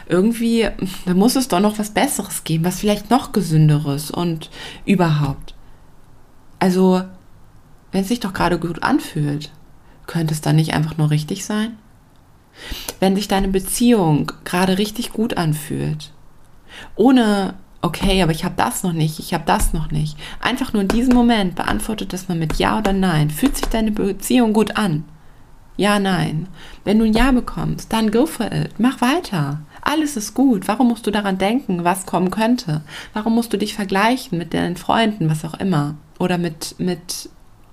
irgendwie, 0.08 0.68
da 1.06 1.14
muss 1.14 1.34
es 1.34 1.48
doch 1.48 1.60
noch 1.60 1.78
was 1.80 1.90
Besseres 1.90 2.44
geben, 2.44 2.64
was 2.64 2.78
vielleicht 2.78 3.10
noch 3.10 3.32
gesünderes 3.32 4.10
und 4.12 4.50
überhaupt. 4.84 5.53
Also, 6.64 7.02
wenn 7.92 8.00
es 8.00 8.08
sich 8.08 8.20
doch 8.20 8.32
gerade 8.32 8.58
gut 8.58 8.82
anfühlt, 8.82 9.50
könnte 10.06 10.32
es 10.32 10.40
dann 10.40 10.56
nicht 10.56 10.72
einfach 10.72 10.96
nur 10.96 11.10
richtig 11.10 11.44
sein? 11.44 11.76
Wenn 13.00 13.14
sich 13.14 13.28
deine 13.28 13.48
Beziehung 13.48 14.32
gerade 14.44 14.78
richtig 14.78 15.12
gut 15.12 15.36
anfühlt, 15.36 16.10
ohne, 16.96 17.52
okay, 17.82 18.22
aber 18.22 18.32
ich 18.32 18.46
habe 18.46 18.54
das 18.56 18.82
noch 18.82 18.94
nicht, 18.94 19.18
ich 19.18 19.34
habe 19.34 19.44
das 19.44 19.74
noch 19.74 19.90
nicht, 19.90 20.16
einfach 20.40 20.72
nur 20.72 20.80
in 20.80 20.88
diesem 20.88 21.12
Moment 21.12 21.54
beantwortet 21.54 22.14
das 22.14 22.28
mal 22.28 22.38
mit 22.38 22.54
Ja 22.54 22.78
oder 22.78 22.94
Nein. 22.94 23.28
Fühlt 23.28 23.58
sich 23.58 23.66
deine 23.66 23.90
Beziehung 23.90 24.54
gut 24.54 24.78
an? 24.78 25.04
Ja, 25.76 25.98
nein. 25.98 26.48
Wenn 26.84 26.98
du 26.98 27.04
ein 27.04 27.12
Ja 27.12 27.30
bekommst, 27.30 27.92
dann 27.92 28.10
go 28.10 28.24
for 28.24 28.50
it. 28.50 28.70
Mach 28.78 29.02
weiter. 29.02 29.60
Alles 29.84 30.16
ist 30.16 30.34
gut. 30.34 30.66
Warum 30.66 30.88
musst 30.88 31.06
du 31.06 31.10
daran 31.10 31.38
denken, 31.38 31.84
was 31.84 32.06
kommen 32.06 32.30
könnte? 32.30 32.82
Warum 33.12 33.34
musst 33.34 33.52
du 33.52 33.58
dich 33.58 33.74
vergleichen 33.74 34.38
mit 34.38 34.54
deinen 34.54 34.76
Freunden, 34.76 35.30
was 35.30 35.44
auch 35.44 35.54
immer? 35.54 35.94
oder 36.18 36.38
mit, 36.38 36.76
mit 36.78 37.28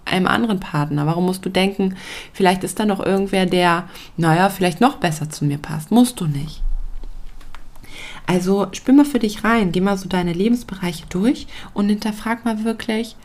einem 0.05 0.27
anderen 0.27 0.59
Partner? 0.59 1.05
Warum 1.05 1.25
musst 1.25 1.45
du 1.45 1.49
denken, 1.49 1.95
vielleicht 2.33 2.63
ist 2.63 2.79
da 2.79 2.85
noch 2.85 2.99
irgendwer, 2.99 3.45
der, 3.45 3.89
naja, 4.17 4.49
vielleicht 4.49 4.81
noch 4.81 4.97
besser 4.97 5.29
zu 5.29 5.45
mir 5.45 5.57
passt? 5.57 5.91
Musst 5.91 6.19
du 6.19 6.27
nicht. 6.27 6.61
Also 8.27 8.67
spür 8.71 8.93
mal 8.93 9.05
für 9.05 9.19
dich 9.19 9.43
rein, 9.43 9.71
geh 9.71 9.81
mal 9.81 9.97
so 9.97 10.07
deine 10.07 10.33
Lebensbereiche 10.33 11.05
durch 11.09 11.47
und 11.73 11.89
hinterfrag 11.89 12.45
mal 12.45 12.63
wirklich, 12.63 13.15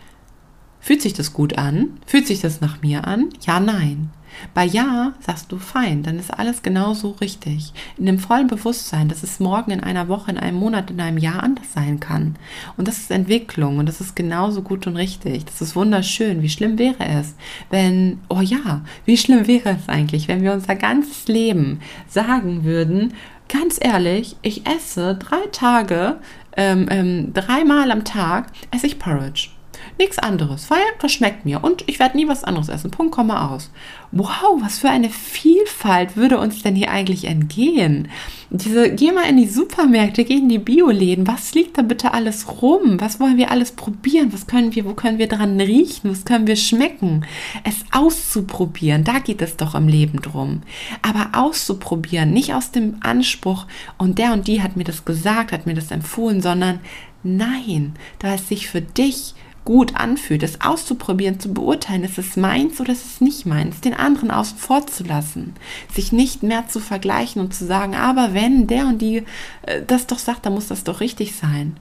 fühlt 0.81 1.03
sich 1.03 1.13
das 1.13 1.33
gut 1.33 1.59
an? 1.59 1.99
Fühlt 2.07 2.27
sich 2.27 2.41
das 2.41 2.61
nach 2.61 2.83
mir 2.83 3.07
an? 3.07 3.29
Ja, 3.47 3.61
nein. 3.61 4.11
Bei 4.55 4.65
Ja 4.65 5.13
sagst 5.21 5.51
du 5.53 5.59
fein, 5.59 6.03
dann 6.03 6.19
ist 6.19 6.33
alles 6.37 6.63
genauso 6.63 7.11
richtig. 7.21 7.73
In 7.97 8.07
dem 8.07 8.19
vollen 8.19 8.47
Bewusstsein, 8.47 9.09
dass 9.09 9.23
es 9.23 9.41
morgen 9.41 9.71
in 9.71 9.83
einer 9.83 10.09
Woche, 10.09 10.31
in 10.31 10.39
einem 10.39 10.59
Monat, 10.59 10.91
in 10.91 11.01
einem 11.01 11.19
Jahr 11.19 11.43
anders 11.43 11.73
sein 11.73 12.01
kann. 12.01 12.37
Und 12.77 12.89
das 12.89 12.99
ist 12.99 13.11
Entwicklung 13.11 13.79
und 13.79 13.87
das 13.87 14.01
ist 14.01 14.17
genauso 14.17 14.63
gut 14.63 14.87
und 14.87 14.97
richtig. 14.97 15.45
Das 15.45 15.61
ist 15.61 15.77
wunderschön. 15.77 16.43
Wie 16.43 16.49
schlimm 16.49 16.79
wäre 16.79 17.05
es, 17.05 17.35
wenn, 17.71 18.21
oh 18.29 18.41
ja, 18.41 18.83
wie 19.05 19.17
schlimm 19.17 19.47
wäre 19.47 19.77
es 19.81 19.89
eigentlich, 19.89 20.29
wenn 20.29 20.43
wir 20.43 20.53
unser 20.53 20.77
ganzes 20.77 21.29
Leben 21.29 21.81
sagen 22.09 22.65
würden, 22.65 23.15
ganz 23.49 23.79
ehrlich, 23.81 24.37
ich 24.43 24.67
esse 24.67 25.15
drei 25.15 25.47
Tage, 25.53 26.17
ähm, 26.57 26.87
ähm, 26.91 27.33
dreimal 27.35 27.91
am 27.91 28.05
Tag 28.05 28.53
esse 28.71 28.87
ich 28.87 28.99
Porridge. 28.99 29.49
Nichts 29.99 30.19
anderes, 30.19 30.69
weil 30.69 30.83
das 31.01 31.11
schmeckt 31.11 31.47
mir 31.47 31.65
und 31.65 31.85
ich 31.87 31.99
werde 31.99 32.19
nie 32.19 32.29
was 32.29 32.45
anderes 32.45 32.69
essen. 32.69 32.91
Punkt, 32.91 33.15
Komma 33.15 33.49
aus. 33.55 33.71
Wow, 34.13 34.61
was 34.61 34.79
für 34.79 34.91
eine 34.91 35.09
Vielfalt 35.09 36.17
würde 36.17 36.39
uns 36.39 36.63
denn 36.63 36.75
hier 36.75 36.91
eigentlich 36.91 37.25
entgehen? 37.25 38.09
Diese, 38.51 38.95
geh 38.95 39.11
mal 39.13 39.29
in 39.29 39.39
die 39.39 39.49
Supermärkte, 39.49 40.25
geh 40.25 40.37
in 40.37 40.51
die 40.51 40.59
Bioläden. 40.59 41.27
Was 41.27 41.55
liegt 41.55 41.79
da 41.79 41.83
bitte 41.83 42.13
alles 42.13 42.61
rum? 42.61 43.01
Was 43.01 43.21
wollen 43.21 43.39
wir 43.39 43.51
alles 43.51 43.73
probieren? 43.73 44.35
Was 44.35 44.47
können 44.47 44.75
wir, 44.75 44.85
wo 44.85 44.93
können 44.93 45.17
wir 45.17 45.29
dran 45.29 45.59
riechen? 45.59 46.11
Was 46.11 46.27
können 46.27 46.47
wir 46.47 46.57
schmecken? 46.57 47.25
Es 47.65 47.77
auszuprobieren, 47.91 49.03
da 49.03 49.19
geht 49.19 49.41
es 49.41 49.57
doch 49.57 49.75
im 49.75 49.89
Leben 49.89 50.21
drum. 50.21 50.61
Aber 51.01 51.31
auszuprobieren, 51.33 52.33
nicht 52.33 52.53
aus 52.53 52.71
dem 52.71 52.97
Anspruch, 53.01 53.67
und 53.97 54.19
der 54.19 54.35
und 54.35 54.47
die 54.47 54.63
hat 54.63 54.77
mir 54.77 54.85
das 54.85 55.07
gesagt, 55.07 55.53
hat 55.53 55.67
mir 55.67 55.75
das 55.75 55.91
empfohlen, 55.91 56.43
sondern 56.43 56.81
nein, 57.23 57.95
da 58.19 58.35
es 58.35 58.49
sich 58.49 58.69
für 58.69 58.83
dich 58.83 59.35
gut 59.67 59.97
anfühlt, 59.97 60.43
es 60.43 60.63
auszuprobieren, 60.63 61.41
zu 61.41 61.53
beurteilen, 61.53 62.05
ist 62.05 62.17
es 62.17 62.37
meins 62.37 62.81
oder 62.81 62.93
ist 62.93 63.05
es 63.05 63.21
nicht 63.21 63.45
meins, 63.45 63.83
den 63.83 63.93
anderen 63.93 64.31
außen 64.31 64.57
vor 64.57 64.87
zu 64.87 65.05
lassen, 65.05 65.55
sich 65.93 66.13
nicht 66.13 66.43
mehr 66.43 66.69
zu 66.69 66.81
vergleichen 66.81 67.43
und 67.43 67.53
zu 67.53 67.67
sagen, 67.67 67.95
aber 67.95 68.33
wenn 68.33 68.67
der 68.69 68.87
und 68.87 69.03
die 69.03 69.25
äh, 69.63 69.83
das 69.87 70.07
doch 70.07 70.19
sagt, 70.19 70.47
dann 70.47 70.55
muss 70.55 70.69
das 70.69 70.85
doch 70.85 71.01
richtig 71.01 71.35
sein. 71.35 71.77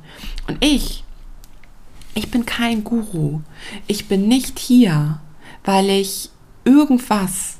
Und 0.48 0.58
ich, 0.66 1.06
ich 2.16 2.32
bin 2.32 2.46
kein 2.46 2.84
Guru. 2.84 3.42
Ich 3.88 4.08
bin 4.08 4.28
nicht 4.28 4.58
hier, 4.58 5.20
weil 5.64 5.90
ich 5.90 6.32
irgendwas 6.64 7.58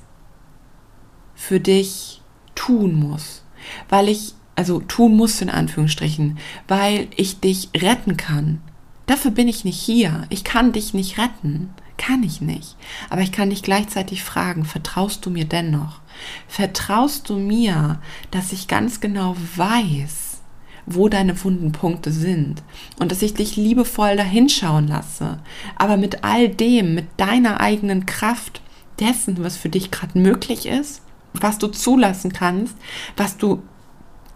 für 1.36 1.60
dich 1.60 2.22
tun 2.56 2.96
muss, 2.96 3.44
weil 3.90 4.10
ich, 4.10 4.34
also 4.56 4.80
tun 4.80 5.16
muss 5.16 5.42
in 5.42 5.50
Anführungsstrichen, 5.52 6.40
weil 6.68 7.10
ich 7.16 7.40
dich 7.40 7.70
retten 7.76 8.18
kann. 8.18 8.62
Dafür 9.06 9.32
bin 9.32 9.48
ich 9.48 9.66
nicht 9.66 9.80
hier. 9.80 10.26
Ich 10.30 10.44
kann 10.44 10.72
dich 10.72 10.94
nicht 10.94 11.18
retten. 11.18 11.74
Kann 11.98 12.24
ich 12.24 12.42
nicht. 12.42 12.76
Aber 13.10 13.22
ich 13.22 13.32
kann 13.32 13.50
dich 13.50 13.64
gleichzeitig 13.64 14.24
fragen, 14.24 14.66
vertraust 14.66 15.26
du 15.26 15.30
mir 15.30 15.46
dennoch? 15.46 16.02
Vertraust 16.48 17.30
du 17.30 17.38
mir, 17.38 18.02
dass 18.32 18.52
ich 18.52 18.68
ganz 18.68 19.00
genau 19.00 19.36
weiß, 19.56 20.42
wo 20.86 21.10
deine 21.10 21.42
wunden 21.44 21.72
Punkte 21.72 22.12
sind 22.12 22.62
und 23.00 23.12
dass 23.12 23.22
ich 23.22 23.34
dich 23.34 23.56
liebevoll 23.56 24.16
dahinschauen 24.16 24.88
lasse, 24.88 25.40
aber 25.78 25.98
mit 25.98 26.24
all 26.24 26.50
dem, 26.50 26.94
mit 26.96 27.08
deiner 27.18 27.60
eigenen 27.60 28.06
Kraft 28.06 28.62
dessen, 29.00 29.44
was 29.44 29.58
für 29.58 29.70
dich 29.70 29.92
gerade 29.92 30.18
möglich 30.18 30.68
ist, 30.68 31.02
was 31.34 31.58
du 31.58 31.68
zulassen 31.68 32.32
kannst, 32.32 32.76
was 33.18 33.38
du 33.38 33.64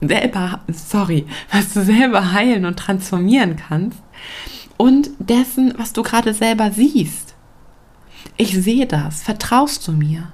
selber, 0.02 0.62
sorry, 0.72 1.26
was 1.52 1.74
du 1.74 1.84
selber 1.84 2.32
heilen 2.32 2.66
und 2.66 2.80
transformieren 2.80 3.58
kannst 3.58 4.00
und 4.80 5.10
dessen, 5.20 5.74
was 5.78 5.92
du 5.92 6.04
gerade 6.04 6.34
selber 6.34 6.72
siehst. 6.72 7.36
Ich 8.38 8.56
sehe 8.56 8.88
das. 8.88 9.22
Vertraust 9.22 9.86
du 9.86 9.92
mir? 9.92 10.32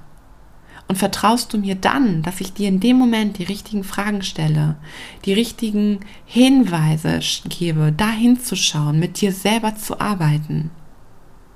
Und 0.86 0.96
vertraust 0.96 1.52
du 1.52 1.58
mir 1.58 1.74
dann, 1.74 2.22
dass 2.22 2.40
ich 2.40 2.52
dir 2.52 2.68
in 2.68 2.78
dem 2.78 2.96
Moment 2.96 3.38
die 3.38 3.42
richtigen 3.42 3.82
Fragen 3.82 4.22
stelle, 4.22 4.76
die 5.24 5.32
richtigen 5.32 5.98
Hinweise 6.26 7.18
gebe, 7.48 7.90
da 7.90 8.08
hinzuschauen, 8.08 9.00
mit 9.00 9.20
dir 9.20 9.32
selber 9.32 9.74
zu 9.74 9.98
arbeiten? 9.98 10.70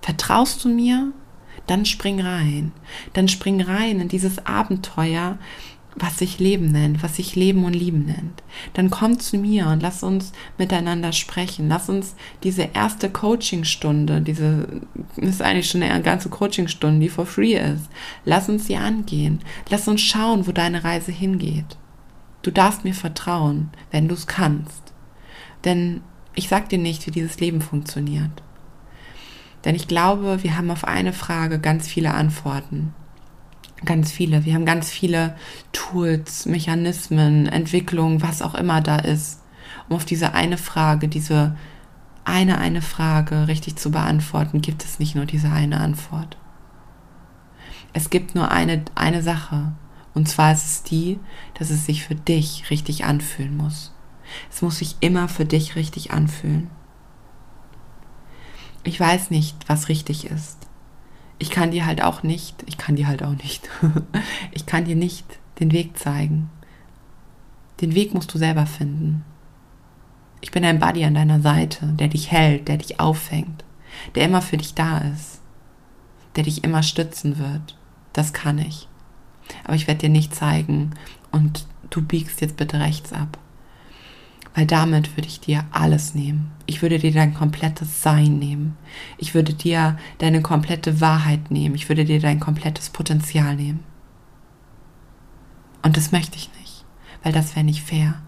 Vertraust 0.02 0.64
du 0.64 0.68
mir? 0.68 1.12
Dann 1.68 1.84
spring 1.84 2.20
rein. 2.20 2.72
Dann 3.12 3.28
spring 3.28 3.60
rein 3.60 4.00
in 4.00 4.08
dieses 4.08 4.44
Abenteuer, 4.46 5.38
was 5.96 6.18
sich 6.18 6.38
Leben 6.38 6.70
nennt, 6.70 7.02
was 7.02 7.16
sich 7.16 7.34
Leben 7.34 7.64
und 7.64 7.74
Lieben 7.74 8.04
nennt. 8.04 8.42
Dann 8.74 8.90
komm 8.90 9.18
zu 9.18 9.36
mir 9.36 9.66
und 9.66 9.82
lass 9.82 10.02
uns 10.02 10.32
miteinander 10.56 11.12
sprechen. 11.12 11.68
Lass 11.68 11.88
uns 11.88 12.14
diese 12.42 12.68
erste 12.74 13.10
Coachingstunde, 13.10 14.20
diese 14.20 14.66
ist 15.16 15.42
eigentlich 15.42 15.68
schon 15.68 15.82
eine 15.82 16.02
ganze 16.02 16.28
Coachingstunde, 16.28 17.00
die 17.00 17.08
for 17.08 17.26
free 17.26 17.54
ist. 17.54 17.88
Lass 18.24 18.48
uns 18.48 18.66
sie 18.66 18.76
angehen. 18.76 19.40
Lass 19.68 19.88
uns 19.88 20.00
schauen, 20.00 20.46
wo 20.46 20.52
deine 20.52 20.84
Reise 20.84 21.12
hingeht. 21.12 21.76
Du 22.42 22.50
darfst 22.50 22.84
mir 22.84 22.94
vertrauen, 22.94 23.70
wenn 23.90 24.08
du 24.08 24.14
es 24.14 24.26
kannst. 24.26 24.94
Denn 25.64 26.02
ich 26.34 26.48
sag 26.48 26.68
dir 26.68 26.78
nicht, 26.78 27.06
wie 27.06 27.10
dieses 27.10 27.40
Leben 27.40 27.60
funktioniert. 27.60 28.30
Denn 29.64 29.74
ich 29.74 29.88
glaube, 29.88 30.42
wir 30.42 30.56
haben 30.56 30.70
auf 30.70 30.84
eine 30.84 31.12
Frage 31.12 31.58
ganz 31.58 31.86
viele 31.86 32.14
Antworten. 32.14 32.94
Ganz 33.84 34.12
viele. 34.12 34.44
Wir 34.44 34.54
haben 34.54 34.66
ganz 34.66 34.90
viele 34.90 35.36
Tools, 35.72 36.44
Mechanismen, 36.46 37.46
Entwicklungen, 37.46 38.22
was 38.22 38.42
auch 38.42 38.54
immer 38.54 38.80
da 38.80 38.96
ist, 38.96 39.40
um 39.88 39.96
auf 39.96 40.04
diese 40.04 40.34
eine 40.34 40.58
Frage, 40.58 41.08
diese 41.08 41.56
eine, 42.24 42.58
eine 42.58 42.82
Frage 42.82 43.48
richtig 43.48 43.76
zu 43.76 43.90
beantworten, 43.90 44.60
gibt 44.60 44.84
es 44.84 44.98
nicht 44.98 45.14
nur 45.14 45.24
diese 45.24 45.50
eine 45.50 45.80
Antwort. 45.80 46.36
Es 47.92 48.10
gibt 48.10 48.34
nur 48.34 48.50
eine, 48.50 48.84
eine 48.94 49.22
Sache. 49.22 49.72
Und 50.12 50.28
zwar 50.28 50.52
ist 50.52 50.66
es 50.66 50.82
die, 50.82 51.18
dass 51.58 51.70
es 51.70 51.86
sich 51.86 52.04
für 52.04 52.14
dich 52.14 52.68
richtig 52.70 53.04
anfühlen 53.04 53.56
muss. 53.56 53.92
Es 54.50 54.60
muss 54.60 54.78
sich 54.78 54.96
immer 55.00 55.28
für 55.28 55.44
dich 55.44 55.74
richtig 55.74 56.12
anfühlen. 56.12 56.70
Ich 58.84 59.00
weiß 59.00 59.30
nicht, 59.30 59.56
was 59.68 59.88
richtig 59.88 60.26
ist 60.26 60.69
ich 61.40 61.50
kann 61.50 61.70
dir 61.70 61.86
halt 61.86 62.02
auch 62.02 62.22
nicht, 62.22 62.62
ich 62.66 62.76
kann 62.76 62.96
dir 62.96 63.08
halt 63.08 63.22
auch 63.22 63.34
nicht, 63.34 63.68
ich 64.52 64.66
kann 64.66 64.84
dir 64.84 64.94
nicht 64.94 65.26
den 65.58 65.72
Weg 65.72 65.98
zeigen. 65.98 66.50
Den 67.80 67.94
Weg 67.94 68.14
musst 68.14 68.32
du 68.32 68.38
selber 68.38 68.66
finden. 68.66 69.24
Ich 70.42 70.50
bin 70.50 70.64
ein 70.64 70.78
Buddy 70.78 71.04
an 71.04 71.14
deiner 71.14 71.40
Seite, 71.40 71.86
der 71.86 72.08
dich 72.08 72.30
hält, 72.30 72.68
der 72.68 72.76
dich 72.76 73.00
auffängt, 73.00 73.64
der 74.14 74.26
immer 74.26 74.42
für 74.42 74.58
dich 74.58 74.74
da 74.74 74.98
ist, 74.98 75.40
der 76.36 76.44
dich 76.44 76.62
immer 76.62 76.82
stützen 76.82 77.38
wird. 77.38 77.76
Das 78.12 78.34
kann 78.34 78.58
ich. 78.58 78.86
Aber 79.64 79.74
ich 79.74 79.86
werde 79.86 80.00
dir 80.00 80.08
nicht 80.10 80.34
zeigen 80.34 80.90
und 81.32 81.66
du 81.88 82.02
biegst 82.02 82.42
jetzt 82.42 82.58
bitte 82.58 82.78
rechts 82.80 83.14
ab 83.14 83.38
weil 84.54 84.66
damit 84.66 85.16
würde 85.16 85.28
ich 85.28 85.40
dir 85.40 85.64
alles 85.70 86.14
nehmen. 86.14 86.50
Ich 86.66 86.82
würde 86.82 86.98
dir 86.98 87.12
dein 87.12 87.34
komplettes 87.34 88.02
Sein 88.02 88.38
nehmen. 88.38 88.76
Ich 89.18 89.34
würde 89.34 89.54
dir 89.54 89.98
deine 90.18 90.42
komplette 90.42 91.00
Wahrheit 91.00 91.50
nehmen. 91.50 91.74
Ich 91.74 91.88
würde 91.88 92.04
dir 92.04 92.20
dein 92.20 92.40
komplettes 92.40 92.90
Potenzial 92.90 93.56
nehmen. 93.56 93.84
Und 95.82 95.96
das 95.96 96.12
möchte 96.12 96.36
ich 96.36 96.50
nicht, 96.60 96.84
weil 97.22 97.32
das 97.32 97.54
wäre 97.54 97.64
nicht 97.64 97.82
fair. 97.82 98.20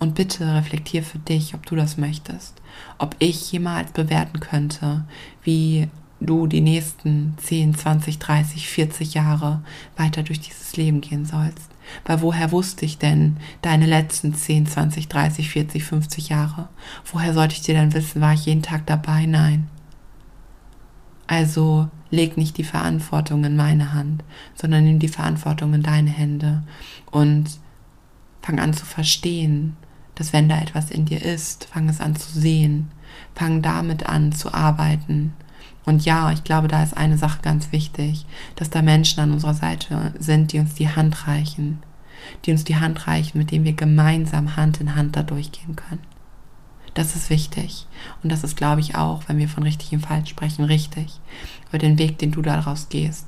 Und 0.00 0.14
bitte 0.14 0.54
reflektier 0.54 1.02
für 1.02 1.18
dich, 1.18 1.54
ob 1.54 1.66
du 1.66 1.76
das 1.76 1.96
möchtest. 1.96 2.60
Ob 2.98 3.16
ich 3.18 3.50
jemals 3.52 3.92
bewerten 3.92 4.40
könnte, 4.40 5.04
wie 5.42 5.88
du 6.20 6.46
die 6.46 6.60
nächsten 6.60 7.34
10, 7.38 7.74
20, 7.74 8.18
30, 8.18 8.68
40 8.68 9.14
Jahre 9.14 9.62
weiter 9.96 10.22
durch 10.22 10.40
dieses 10.40 10.76
Leben 10.76 11.00
gehen 11.00 11.24
sollst. 11.24 11.70
Weil 12.04 12.20
woher 12.20 12.52
wusste 12.52 12.84
ich 12.84 12.98
denn 12.98 13.36
deine 13.62 13.86
letzten 13.86 14.34
10, 14.34 14.66
20, 14.66 15.08
30, 15.08 15.50
40, 15.50 15.84
50 15.84 16.28
Jahre? 16.28 16.68
Woher 17.12 17.34
sollte 17.34 17.54
ich 17.54 17.62
dir 17.62 17.74
denn 17.74 17.94
wissen, 17.94 18.20
war 18.20 18.34
ich 18.34 18.46
jeden 18.46 18.62
Tag 18.62 18.86
dabei? 18.86 19.26
Nein. 19.26 19.68
Also 21.26 21.88
leg 22.10 22.36
nicht 22.36 22.56
die 22.56 22.64
Verantwortung 22.64 23.44
in 23.44 23.56
meine 23.56 23.92
Hand, 23.92 24.24
sondern 24.54 24.84
nimm 24.84 24.98
die 24.98 25.08
Verantwortung 25.08 25.74
in 25.74 25.82
deine 25.82 26.10
Hände 26.10 26.62
und 27.10 27.58
fang 28.40 28.58
an 28.58 28.72
zu 28.72 28.86
verstehen, 28.86 29.76
dass 30.14 30.32
wenn 30.32 30.48
da 30.48 30.58
etwas 30.58 30.90
in 30.90 31.04
dir 31.04 31.22
ist, 31.22 31.66
fang 31.66 31.88
es 31.88 32.00
an 32.00 32.16
zu 32.16 32.38
sehen, 32.38 32.90
fang 33.34 33.62
damit 33.62 34.06
an 34.06 34.32
zu 34.32 34.52
arbeiten 34.54 35.34
und 35.88 36.04
ja, 36.04 36.30
ich 36.32 36.44
glaube, 36.44 36.68
da 36.68 36.82
ist 36.82 36.94
eine 36.94 37.16
Sache 37.16 37.38
ganz 37.40 37.72
wichtig, 37.72 38.26
dass 38.56 38.68
da 38.68 38.82
Menschen 38.82 39.20
an 39.20 39.32
unserer 39.32 39.54
Seite 39.54 40.12
sind, 40.18 40.52
die 40.52 40.58
uns 40.58 40.74
die 40.74 40.90
Hand 40.90 41.26
reichen, 41.26 41.78
die 42.44 42.50
uns 42.50 42.64
die 42.64 42.76
Hand 42.76 43.06
reichen, 43.06 43.38
mit 43.38 43.52
denen 43.52 43.64
wir 43.64 43.72
gemeinsam 43.72 44.54
Hand 44.54 44.82
in 44.82 44.94
Hand 44.94 45.16
da 45.16 45.22
durchgehen 45.22 45.76
können. 45.76 46.02
Das 46.92 47.16
ist 47.16 47.30
wichtig. 47.30 47.86
Und 48.22 48.30
das 48.30 48.44
ist, 48.44 48.54
glaube 48.54 48.82
ich, 48.82 48.96
auch, 48.96 49.22
wenn 49.28 49.38
wir 49.38 49.48
von 49.48 49.62
richtig 49.62 49.92
und 49.92 50.00
falsch 50.00 50.28
sprechen, 50.28 50.66
richtig. 50.66 51.20
Aber 51.70 51.78
den 51.78 51.96
Weg, 51.96 52.18
den 52.18 52.32
du 52.32 52.42
daraus 52.42 52.90
gehst, 52.90 53.26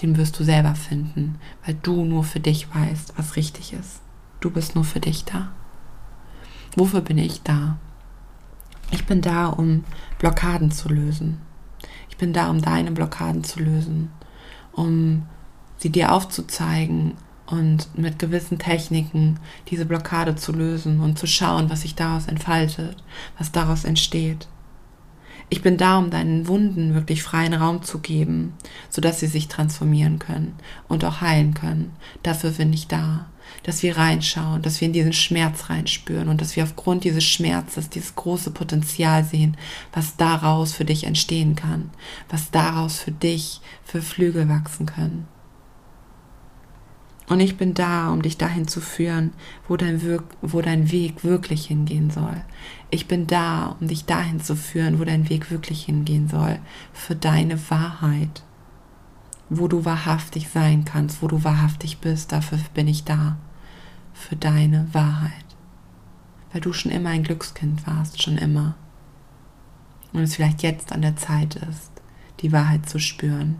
den 0.00 0.16
wirst 0.16 0.38
du 0.38 0.44
selber 0.44 0.76
finden, 0.76 1.40
weil 1.64 1.74
du 1.74 2.04
nur 2.04 2.22
für 2.22 2.38
dich 2.38 2.72
weißt, 2.72 3.14
was 3.16 3.34
richtig 3.34 3.72
ist. 3.72 4.00
Du 4.38 4.52
bist 4.52 4.76
nur 4.76 4.84
für 4.84 5.00
dich 5.00 5.24
da. 5.24 5.48
Wofür 6.76 7.00
bin 7.00 7.18
ich 7.18 7.42
da? 7.42 7.78
Ich 8.92 9.06
bin 9.06 9.22
da, 9.22 9.48
um 9.48 9.82
Blockaden 10.20 10.70
zu 10.70 10.88
lösen. 10.88 11.44
Ich 12.16 12.18
bin 12.18 12.32
da, 12.32 12.48
um 12.48 12.62
deine 12.62 12.92
Blockaden 12.92 13.44
zu 13.44 13.60
lösen, 13.60 14.10
um 14.72 15.26
sie 15.76 15.90
dir 15.90 16.12
aufzuzeigen 16.12 17.12
und 17.44 17.90
mit 17.98 18.18
gewissen 18.18 18.58
Techniken 18.58 19.38
diese 19.68 19.84
Blockade 19.84 20.34
zu 20.34 20.52
lösen 20.52 21.00
und 21.00 21.18
zu 21.18 21.26
schauen, 21.26 21.68
was 21.68 21.82
sich 21.82 21.94
daraus 21.94 22.26
entfaltet, 22.26 23.04
was 23.36 23.52
daraus 23.52 23.84
entsteht. 23.84 24.48
Ich 25.50 25.60
bin 25.60 25.76
da, 25.76 25.98
um 25.98 26.08
deinen 26.08 26.48
Wunden 26.48 26.94
wirklich 26.94 27.22
freien 27.22 27.52
Raum 27.52 27.82
zu 27.82 27.98
geben, 27.98 28.54
sodass 28.88 29.20
sie 29.20 29.26
sich 29.26 29.48
transformieren 29.48 30.18
können 30.18 30.54
und 30.88 31.04
auch 31.04 31.20
heilen 31.20 31.52
können. 31.52 31.92
Dafür 32.22 32.52
bin 32.52 32.72
ich 32.72 32.88
da 32.88 33.26
dass 33.66 33.82
wir 33.82 33.96
reinschauen, 33.96 34.62
dass 34.62 34.80
wir 34.80 34.86
in 34.86 34.92
diesen 34.92 35.12
Schmerz 35.12 35.68
reinspüren 35.70 36.28
und 36.28 36.40
dass 36.40 36.54
wir 36.54 36.62
aufgrund 36.62 37.02
dieses 37.02 37.24
Schmerzes 37.24 37.90
dieses 37.90 38.14
große 38.14 38.52
Potenzial 38.52 39.24
sehen, 39.24 39.56
was 39.92 40.16
daraus 40.16 40.72
für 40.72 40.84
dich 40.84 41.02
entstehen 41.02 41.56
kann, 41.56 41.90
was 42.28 42.52
daraus 42.52 43.00
für 43.00 43.10
dich 43.10 43.60
für 43.82 44.02
Flügel 44.02 44.48
wachsen 44.48 44.86
können. 44.86 45.26
Und 47.28 47.40
ich 47.40 47.56
bin 47.56 47.74
da, 47.74 48.12
um 48.12 48.22
dich 48.22 48.38
dahin 48.38 48.68
zu 48.68 48.80
führen, 48.80 49.32
wo 49.66 49.76
dein, 49.76 50.00
Wirk 50.00 50.22
wo 50.42 50.62
dein 50.62 50.92
Weg 50.92 51.24
wirklich 51.24 51.66
hingehen 51.66 52.10
soll. 52.10 52.44
Ich 52.90 53.08
bin 53.08 53.26
da, 53.26 53.76
um 53.80 53.88
dich 53.88 54.04
dahin 54.04 54.40
zu 54.40 54.54
führen, 54.54 55.00
wo 55.00 55.04
dein 55.04 55.28
Weg 55.28 55.50
wirklich 55.50 55.86
hingehen 55.86 56.28
soll, 56.28 56.60
für 56.92 57.16
deine 57.16 57.58
Wahrheit 57.68 58.44
wo 59.48 59.68
du 59.68 59.84
wahrhaftig 59.84 60.48
sein 60.48 60.84
kannst, 60.84 61.22
wo 61.22 61.28
du 61.28 61.44
wahrhaftig 61.44 61.98
bist, 61.98 62.32
dafür 62.32 62.58
bin 62.74 62.88
ich 62.88 63.04
da, 63.04 63.36
für 64.16 64.36
deine 64.36 64.88
Wahrheit. 64.92 65.32
Weil 66.52 66.60
du 66.60 66.72
schon 66.72 66.90
immer 66.90 67.10
ein 67.10 67.22
Glückskind 67.22 67.86
warst, 67.86 68.22
schon 68.22 68.38
immer. 68.38 68.74
und 70.12 70.22
es 70.22 70.36
vielleicht 70.36 70.62
jetzt 70.62 70.92
an 70.92 71.02
der 71.02 71.16
Zeit 71.16 71.56
ist, 71.56 71.92
die 72.40 72.52
Wahrheit 72.52 72.88
zu 72.88 72.98
spüren. 72.98 73.56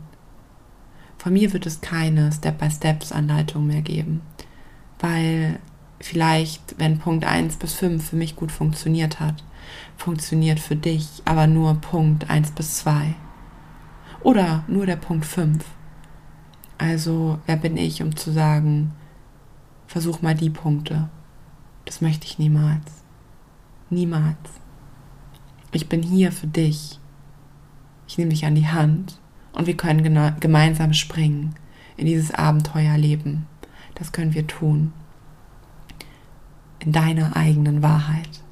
Von 1.18 1.34
mir 1.34 1.52
wird 1.52 1.66
es 1.66 1.80
keine 1.80 2.32
Step-by-Steps-Anleitung 2.32 3.66
mehr 3.66 3.82
geben, 3.82 4.22
weil 4.98 5.58
vielleicht, 6.00 6.78
wenn 6.78 6.98
Punkt 6.98 7.24
1 7.24 7.56
bis 7.56 7.74
5 7.74 8.10
für 8.10 8.16
mich 8.16 8.36
gut 8.36 8.52
funktioniert 8.52 9.20
hat, 9.20 9.44
funktioniert 9.96 10.60
für 10.60 10.76
dich 10.76 11.22
aber 11.24 11.46
nur 11.46 11.74
Punkt 11.74 12.30
1 12.30 12.52
bis 12.52 12.76
2. 12.76 13.14
Oder 14.22 14.64
nur 14.68 14.86
der 14.86 14.96
Punkt 14.96 15.26
5. 15.26 15.64
Also, 16.78 17.38
wer 17.46 17.56
bin 17.56 17.76
ich, 17.76 18.02
um 18.02 18.16
zu 18.16 18.32
sagen, 18.32 18.92
versuch 19.86 20.22
mal 20.22 20.34
die 20.34 20.50
Punkte. 20.50 21.08
Das 21.84 22.00
möchte 22.00 22.26
ich 22.26 22.38
niemals. 22.38 23.04
Niemals. 23.90 24.36
Ich 25.72 25.88
bin 25.88 26.02
hier 26.02 26.32
für 26.32 26.46
dich. 26.46 26.98
Ich 28.08 28.18
nehme 28.18 28.30
dich 28.30 28.44
an 28.44 28.54
die 28.54 28.68
Hand 28.68 29.20
und 29.52 29.66
wir 29.66 29.76
können 29.76 30.38
gemeinsam 30.40 30.92
springen 30.92 31.54
in 31.96 32.06
dieses 32.06 32.32
Abenteuerleben. 32.32 33.46
Das 33.94 34.12
können 34.12 34.34
wir 34.34 34.46
tun. 34.46 34.92
In 36.78 36.92
deiner 36.92 37.36
eigenen 37.36 37.82
Wahrheit. 37.82 38.42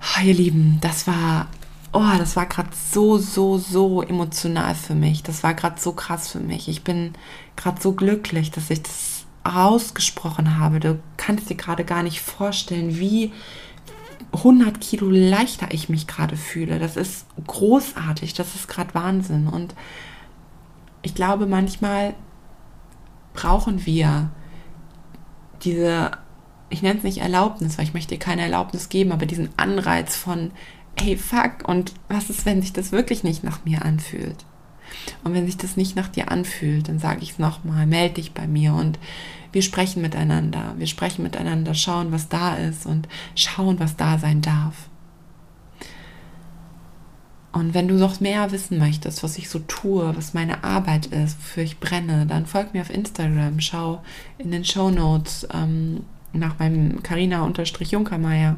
Oh, 0.00 0.22
ihr 0.22 0.34
Lieben, 0.34 0.78
das 0.80 1.06
war, 1.06 1.48
oh, 1.94 2.18
das 2.18 2.34
war 2.34 2.46
gerade 2.46 2.70
so, 2.72 3.18
so, 3.18 3.56
so 3.56 4.02
emotional 4.02 4.74
für 4.74 4.94
mich. 4.94 5.22
Das 5.22 5.42
war 5.42 5.54
gerade 5.54 5.80
so 5.80 5.92
krass 5.92 6.28
für 6.28 6.40
mich. 6.40 6.68
Ich 6.68 6.82
bin 6.82 7.12
gerade 7.56 7.80
so 7.80 7.92
glücklich, 7.92 8.50
dass 8.50 8.68
ich 8.68 8.82
das 8.82 9.24
ausgesprochen 9.44 10.58
habe. 10.58 10.80
Du 10.80 10.98
kannst 11.16 11.48
dir 11.48 11.54
gerade 11.54 11.84
gar 11.84 12.02
nicht 12.02 12.20
vorstellen, 12.20 12.98
wie 12.98 13.32
100 14.32 14.80
Kilo 14.80 15.08
leichter 15.08 15.68
ich 15.70 15.88
mich 15.88 16.08
gerade 16.08 16.36
fühle. 16.36 16.80
Das 16.80 16.96
ist 16.96 17.26
großartig, 17.46 18.34
das 18.34 18.56
ist 18.56 18.66
gerade 18.66 18.92
Wahnsinn. 18.94 19.46
Und 19.46 19.74
ich 21.02 21.14
glaube, 21.14 21.46
manchmal 21.46 22.14
brauchen 23.34 23.86
wir 23.86 24.30
diese, 25.62 26.10
ich 26.70 26.82
nenne 26.82 26.98
es 26.98 27.04
nicht 27.04 27.18
Erlaubnis, 27.18 27.78
weil 27.78 27.84
ich 27.84 27.94
möchte 27.94 28.14
dir 28.14 28.20
keine 28.20 28.42
Erlaubnis 28.42 28.88
geben, 28.88 29.12
aber 29.12 29.26
diesen 29.26 29.50
Anreiz 29.56 30.16
von, 30.16 30.50
hey, 30.98 31.16
fuck, 31.16 31.66
und 31.68 31.92
was 32.08 32.30
ist, 32.30 32.46
wenn 32.46 32.62
sich 32.62 32.72
das 32.72 32.92
wirklich 32.92 33.24
nicht 33.24 33.44
nach 33.44 33.64
mir 33.64 33.84
anfühlt? 33.84 34.44
Und 35.22 35.34
wenn 35.34 35.46
sich 35.46 35.56
das 35.56 35.76
nicht 35.76 35.96
nach 35.96 36.08
dir 36.08 36.30
anfühlt, 36.30 36.88
dann 36.88 36.98
sage 36.98 37.20
ich 37.22 37.32
es 37.32 37.38
nochmal, 37.38 37.86
melde 37.86 38.14
dich 38.14 38.32
bei 38.32 38.46
mir 38.46 38.74
und 38.74 38.98
wir 39.52 39.62
sprechen 39.62 40.02
miteinander. 40.02 40.74
Wir 40.78 40.86
sprechen 40.86 41.22
miteinander, 41.22 41.74
schauen, 41.74 42.12
was 42.12 42.28
da 42.28 42.56
ist 42.56 42.86
und 42.86 43.08
schauen, 43.34 43.78
was 43.78 43.96
da 43.96 44.18
sein 44.18 44.40
darf. 44.40 44.88
Und 47.52 47.72
wenn 47.72 47.86
du 47.86 47.94
noch 47.94 48.18
mehr 48.18 48.50
wissen 48.50 48.78
möchtest, 48.78 49.22
was 49.22 49.38
ich 49.38 49.48
so 49.48 49.60
tue, 49.60 50.16
was 50.16 50.34
meine 50.34 50.64
Arbeit 50.64 51.06
ist, 51.06 51.38
wofür 51.38 51.62
ich 51.62 51.78
brenne, 51.78 52.26
dann 52.26 52.46
folg 52.46 52.74
mir 52.74 52.80
auf 52.80 52.90
Instagram. 52.90 53.60
Schau 53.60 54.02
in 54.38 54.50
den 54.50 54.64
Show 54.64 54.90
Notes 54.90 55.46
ähm, 55.54 56.02
nach 56.32 56.58
meinem 56.58 57.00
Carina-Junkermeier 57.04 58.56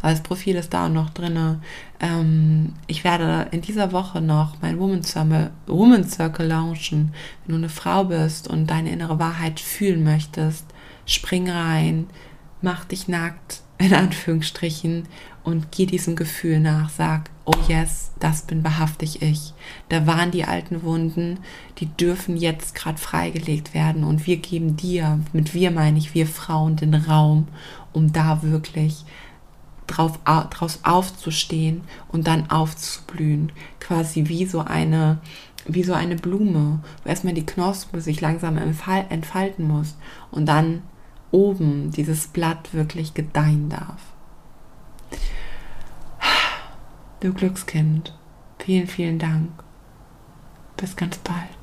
aber 0.00 0.12
das 0.12 0.22
Profil 0.22 0.56
ist 0.56 0.72
da 0.72 0.88
noch 0.88 1.10
drin. 1.10 1.60
Ähm, 2.00 2.74
ich 2.86 3.04
werde 3.04 3.48
in 3.50 3.60
dieser 3.60 3.92
Woche 3.92 4.20
noch 4.20 4.56
mein 4.60 4.78
Woman 4.78 5.02
Circle, 5.02 5.50
Woman 5.66 6.08
Circle 6.08 6.46
launchen. 6.46 7.12
Wenn 7.44 7.54
du 7.54 7.58
eine 7.58 7.68
Frau 7.68 8.04
bist 8.04 8.48
und 8.48 8.68
deine 8.68 8.90
innere 8.90 9.18
Wahrheit 9.18 9.60
fühlen 9.60 10.04
möchtest, 10.04 10.66
spring 11.06 11.50
rein, 11.50 12.06
mach 12.62 12.84
dich 12.84 13.08
nackt, 13.08 13.62
in 13.78 13.94
Anführungsstrichen, 13.94 15.04
und 15.42 15.72
geh 15.72 15.86
diesem 15.86 16.16
Gefühl 16.16 16.60
nach. 16.60 16.90
Sag, 16.90 17.30
oh 17.44 17.54
yes, 17.68 18.12
das 18.18 18.42
bin 18.42 18.62
wahrhaftig 18.64 19.22
ich. 19.22 19.54
Da 19.88 20.06
waren 20.06 20.30
die 20.30 20.44
alten 20.44 20.82
Wunden, 20.82 21.38
die 21.78 21.86
dürfen 21.86 22.36
jetzt 22.36 22.74
gerade 22.74 22.98
freigelegt 22.98 23.74
werden. 23.74 24.04
Und 24.04 24.26
wir 24.26 24.36
geben 24.36 24.76
dir, 24.76 25.20
mit 25.32 25.54
wir 25.54 25.70
meine 25.70 25.98
ich, 25.98 26.14
wir 26.14 26.26
Frauen, 26.26 26.76
den 26.76 26.94
Raum, 26.94 27.48
um 27.92 28.12
da 28.12 28.42
wirklich 28.42 29.04
drauf, 29.90 30.18
draus 30.50 30.80
aufzustehen 30.82 31.82
und 32.08 32.26
dann 32.26 32.50
aufzublühen. 32.50 33.52
Quasi 33.80 34.28
wie 34.28 34.46
so 34.46 34.60
eine, 34.60 35.18
wie 35.66 35.82
so 35.82 35.92
eine 35.92 36.16
Blume, 36.16 36.80
wo 37.02 37.08
erstmal 37.08 37.34
die 37.34 37.46
Knospe 37.46 38.00
sich 38.00 38.20
langsam 38.20 38.56
entfalten 38.56 39.66
muss 39.66 39.96
und 40.30 40.46
dann 40.46 40.82
oben 41.30 41.90
dieses 41.90 42.28
Blatt 42.28 42.72
wirklich 42.74 43.14
gedeihen 43.14 43.68
darf. 43.68 44.00
Du 47.20 47.34
Glückskind, 47.34 48.16
vielen, 48.58 48.86
vielen 48.86 49.18
Dank. 49.18 49.50
Bis 50.76 50.96
ganz 50.96 51.18
bald. 51.18 51.59